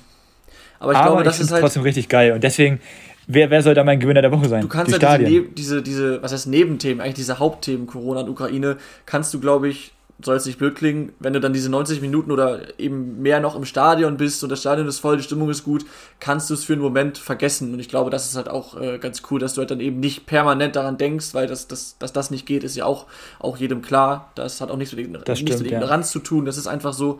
[0.79, 1.61] Aber ich aber glaube, ich das finde ist halt.
[1.63, 2.33] trotzdem richtig geil.
[2.33, 2.79] Und deswegen,
[3.25, 4.61] wer, wer soll da mein Gewinner der Woche sein?
[4.61, 5.29] Du kannst die ja Stadien.
[5.29, 8.77] diese, Neb- diese, diese, was heißt Nebenthemen, eigentlich diese Hauptthemen Corona und Ukraine,
[9.07, 12.31] kannst du, glaube ich, soll es nicht blöd klingen, wenn du dann diese 90 Minuten
[12.31, 15.63] oder eben mehr noch im Stadion bist und das Stadion ist voll, die Stimmung ist
[15.63, 15.85] gut,
[16.19, 17.73] kannst du es für einen Moment vergessen.
[17.73, 19.99] Und ich glaube, das ist halt auch äh, ganz cool, dass du halt dann eben
[19.99, 23.07] nicht permanent daran denkst, weil das, das, dass das nicht geht, ist ja auch,
[23.39, 24.31] auch jedem klar.
[24.35, 25.79] Das hat auch nichts mit, Das nichts stimmt, mit ja.
[25.79, 27.19] Ignoranz zu tun, das ist einfach so.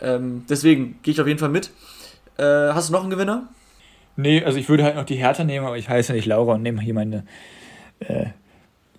[0.00, 1.70] Ähm, deswegen gehe ich auf jeden Fall mit.
[2.38, 3.48] Äh, hast du noch einen Gewinner?
[4.16, 6.62] Nee, also ich würde halt noch die Hertha nehmen, aber ich heiße nicht Laura und
[6.62, 7.24] nehme hier meine,
[8.00, 8.26] äh,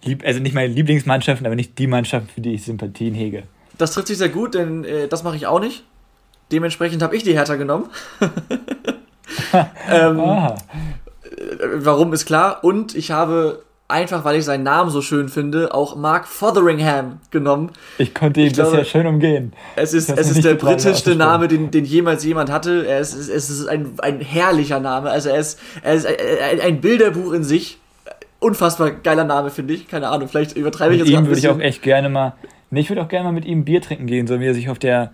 [0.03, 3.43] lieb, also nicht meine Lieblingsmannschaften, aber nicht die Mannschaften, für die ich Sympathien hege.
[3.77, 5.83] Das trifft sich sehr gut, denn äh, das mache ich auch nicht.
[6.51, 7.89] Dementsprechend habe ich die Hertha genommen.
[9.89, 10.53] ähm, äh,
[11.75, 12.63] warum ist klar.
[12.63, 17.71] Und ich habe einfach, weil ich seinen Namen so schön finde, auch Mark Fotheringham genommen.
[17.97, 19.53] Ich konnte ihn Ich glaube- bisher schön umgehen.
[19.75, 21.15] Es ist, es ist der britischste.
[21.15, 22.85] Name, den, den jemals jemand hatte.
[22.87, 25.09] Es ist, es ist ein, ein herrlicher Name.
[25.09, 26.05] Also er ist, er ist
[26.61, 27.77] ein Bilderbuch in sich.
[28.41, 29.87] Unfassbar geiler Name, finde ich.
[29.87, 32.33] Keine Ahnung, vielleicht übertreibe ich Mit jetzt ihm würde ich auch echt gerne mal,
[32.71, 34.67] nee, ich würde auch gerne mal mit ihm Bier trinken gehen, so wie er sich
[34.69, 35.13] auf der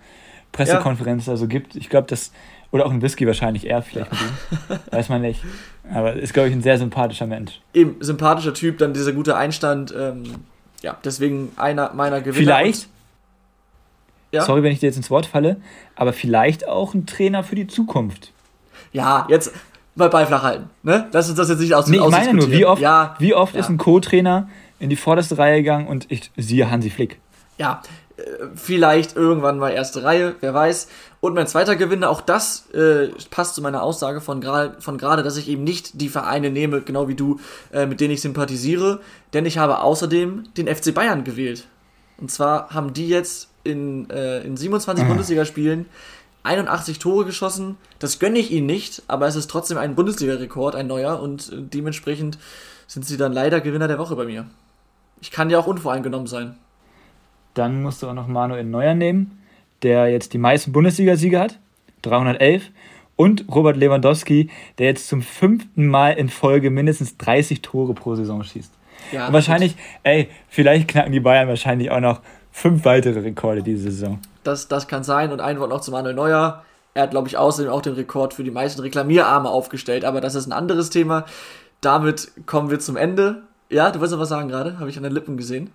[0.52, 1.76] Pressekonferenz da so gibt.
[1.76, 2.32] Ich glaube, das,
[2.70, 4.78] oder auch ein Whisky wahrscheinlich, er vielleicht ihm.
[4.90, 5.42] Weiß man nicht.
[5.92, 7.60] Aber ist, glaube ich, ein sehr sympathischer Mensch.
[7.74, 9.94] Eben, sympathischer Typ, dann dieser gute Einstand.
[9.96, 10.22] Ähm,
[10.82, 12.34] ja, deswegen einer meiner Gewinner.
[12.34, 12.88] Vielleicht,
[14.32, 14.42] Ja?
[14.42, 15.56] sorry, wenn ich dir jetzt ins Wort falle,
[15.96, 18.32] aber vielleicht auch ein Trainer für die Zukunft.
[18.92, 19.52] Ja, jetzt
[19.98, 20.70] mal Ball flach halten.
[20.82, 21.08] Ne?
[21.12, 23.54] Lass uns das jetzt nicht aus Nee, ich meine nur, wie oft, Ja, wie oft
[23.54, 23.60] ja.
[23.60, 27.18] ist ein Co-Trainer in die vorderste Reihe gegangen und ich siehe Hansi Flick.
[27.58, 27.82] ja.
[28.56, 30.88] vielleicht irgendwann mal erste Reihe, wer weiß.
[31.20, 35.22] Und mein zweiter Gewinner, auch das äh, passt zu meiner Aussage von gerade, von gerade,
[35.22, 37.38] dass ich eben nicht die Vereine nehme, genau wie du,
[37.72, 39.00] äh, mit denen ich sympathisiere,
[39.34, 41.66] denn ich habe außerdem den FC Bayern gewählt.
[42.20, 45.08] Und zwar haben die jetzt in, äh, in 27 mhm.
[45.08, 45.86] Bundesligaspielen
[46.42, 47.76] 81 Tore geschossen.
[47.98, 51.56] Das gönne ich ihnen nicht, aber es ist trotzdem ein Bundesliga-Rekord, ein neuer, und äh,
[51.58, 52.38] dementsprechend
[52.86, 54.46] sind sie dann leider Gewinner der Woche bei mir.
[55.20, 56.56] Ich kann ja auch unvoreingenommen sein.
[57.54, 59.38] Dann musst du auch noch Manuel Neuer nehmen
[59.82, 61.58] der jetzt die meisten Bundesliga-Siege hat,
[62.02, 62.70] 311,
[63.16, 68.44] und Robert Lewandowski, der jetzt zum fünften Mal in Folge mindestens 30 Tore pro Saison
[68.44, 68.72] schießt.
[69.10, 69.84] Ja, und wahrscheinlich, gut.
[70.04, 72.20] ey, vielleicht knacken die Bayern wahrscheinlich auch noch
[72.52, 74.18] fünf weitere Rekorde diese Saison.
[74.44, 75.32] Das, das kann sein.
[75.32, 76.64] Und ein Wort noch zu Manuel Neuer.
[76.94, 80.34] Er hat, glaube ich, außerdem auch den Rekord für die meisten Reklamierarme aufgestellt, aber das
[80.34, 81.26] ist ein anderes Thema.
[81.80, 83.42] Damit kommen wir zum Ende.
[83.70, 84.78] Ja, du wolltest noch was sagen gerade?
[84.80, 85.70] Habe ich an den Lippen gesehen.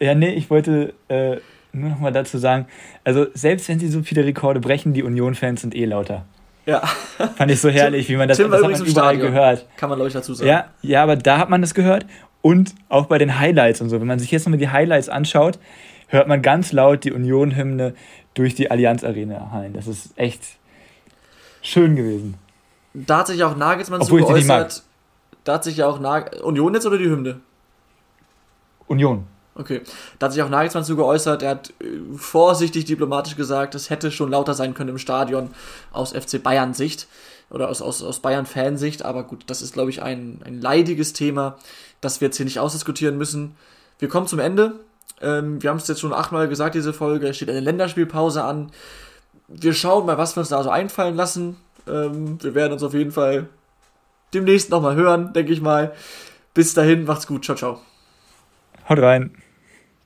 [0.00, 1.38] Ja, nee, ich wollte äh,
[1.72, 2.66] nur noch mal dazu sagen,
[3.04, 6.24] also selbst wenn sie so viele Rekorde brechen, die Union-Fans sind eh lauter.
[6.64, 6.80] Ja.
[7.36, 9.32] Fand ich so herrlich, Tim, wie man das, Tim das hat man überall Stadion.
[9.32, 9.66] gehört.
[9.76, 10.48] Kann man, glaube ich, dazu sagen.
[10.48, 12.06] Ja, ja, aber da hat man das gehört.
[12.40, 14.00] Und auch bei den Highlights und so.
[14.00, 15.58] Wenn man sich jetzt nochmal die Highlights anschaut,
[16.06, 17.94] hört man ganz laut die Union-Hymne
[18.34, 19.72] durch die Allianz Arena hallen.
[19.72, 20.42] Das ist echt
[21.62, 22.36] schön gewesen.
[22.94, 24.82] Da hat sich auch Nagelsmann Obwohl zu geäußert.
[25.44, 27.40] Da hat sich ja auch Nag Union jetzt oder die Hymne?
[28.86, 29.26] Union.
[29.54, 29.82] Okay.
[30.18, 31.42] Da hat sich auch Nagelsmann zu geäußert.
[31.42, 35.50] Er hat äh, vorsichtig diplomatisch gesagt, es hätte schon lauter sein können im Stadion
[35.92, 37.08] aus FC Bayern Sicht
[37.50, 39.04] oder aus, aus, aus Bayern Fansicht.
[39.04, 41.56] Aber gut, das ist, glaube ich, ein, ein leidiges Thema,
[42.00, 43.56] das wir jetzt hier nicht ausdiskutieren müssen.
[43.98, 44.80] Wir kommen zum Ende.
[45.20, 47.28] Ähm, wir haben es jetzt schon achtmal gesagt, diese Folge.
[47.28, 48.70] Es steht eine Länderspielpause an.
[49.48, 51.56] Wir schauen mal, was wir uns da so einfallen lassen.
[51.86, 53.48] Ähm, wir werden uns auf jeden Fall
[54.34, 55.92] demnächst nochmal hören, denke ich mal.
[56.54, 57.44] Bis dahin, macht's gut.
[57.44, 57.80] Ciao, ciao.
[58.88, 59.42] Haut rein.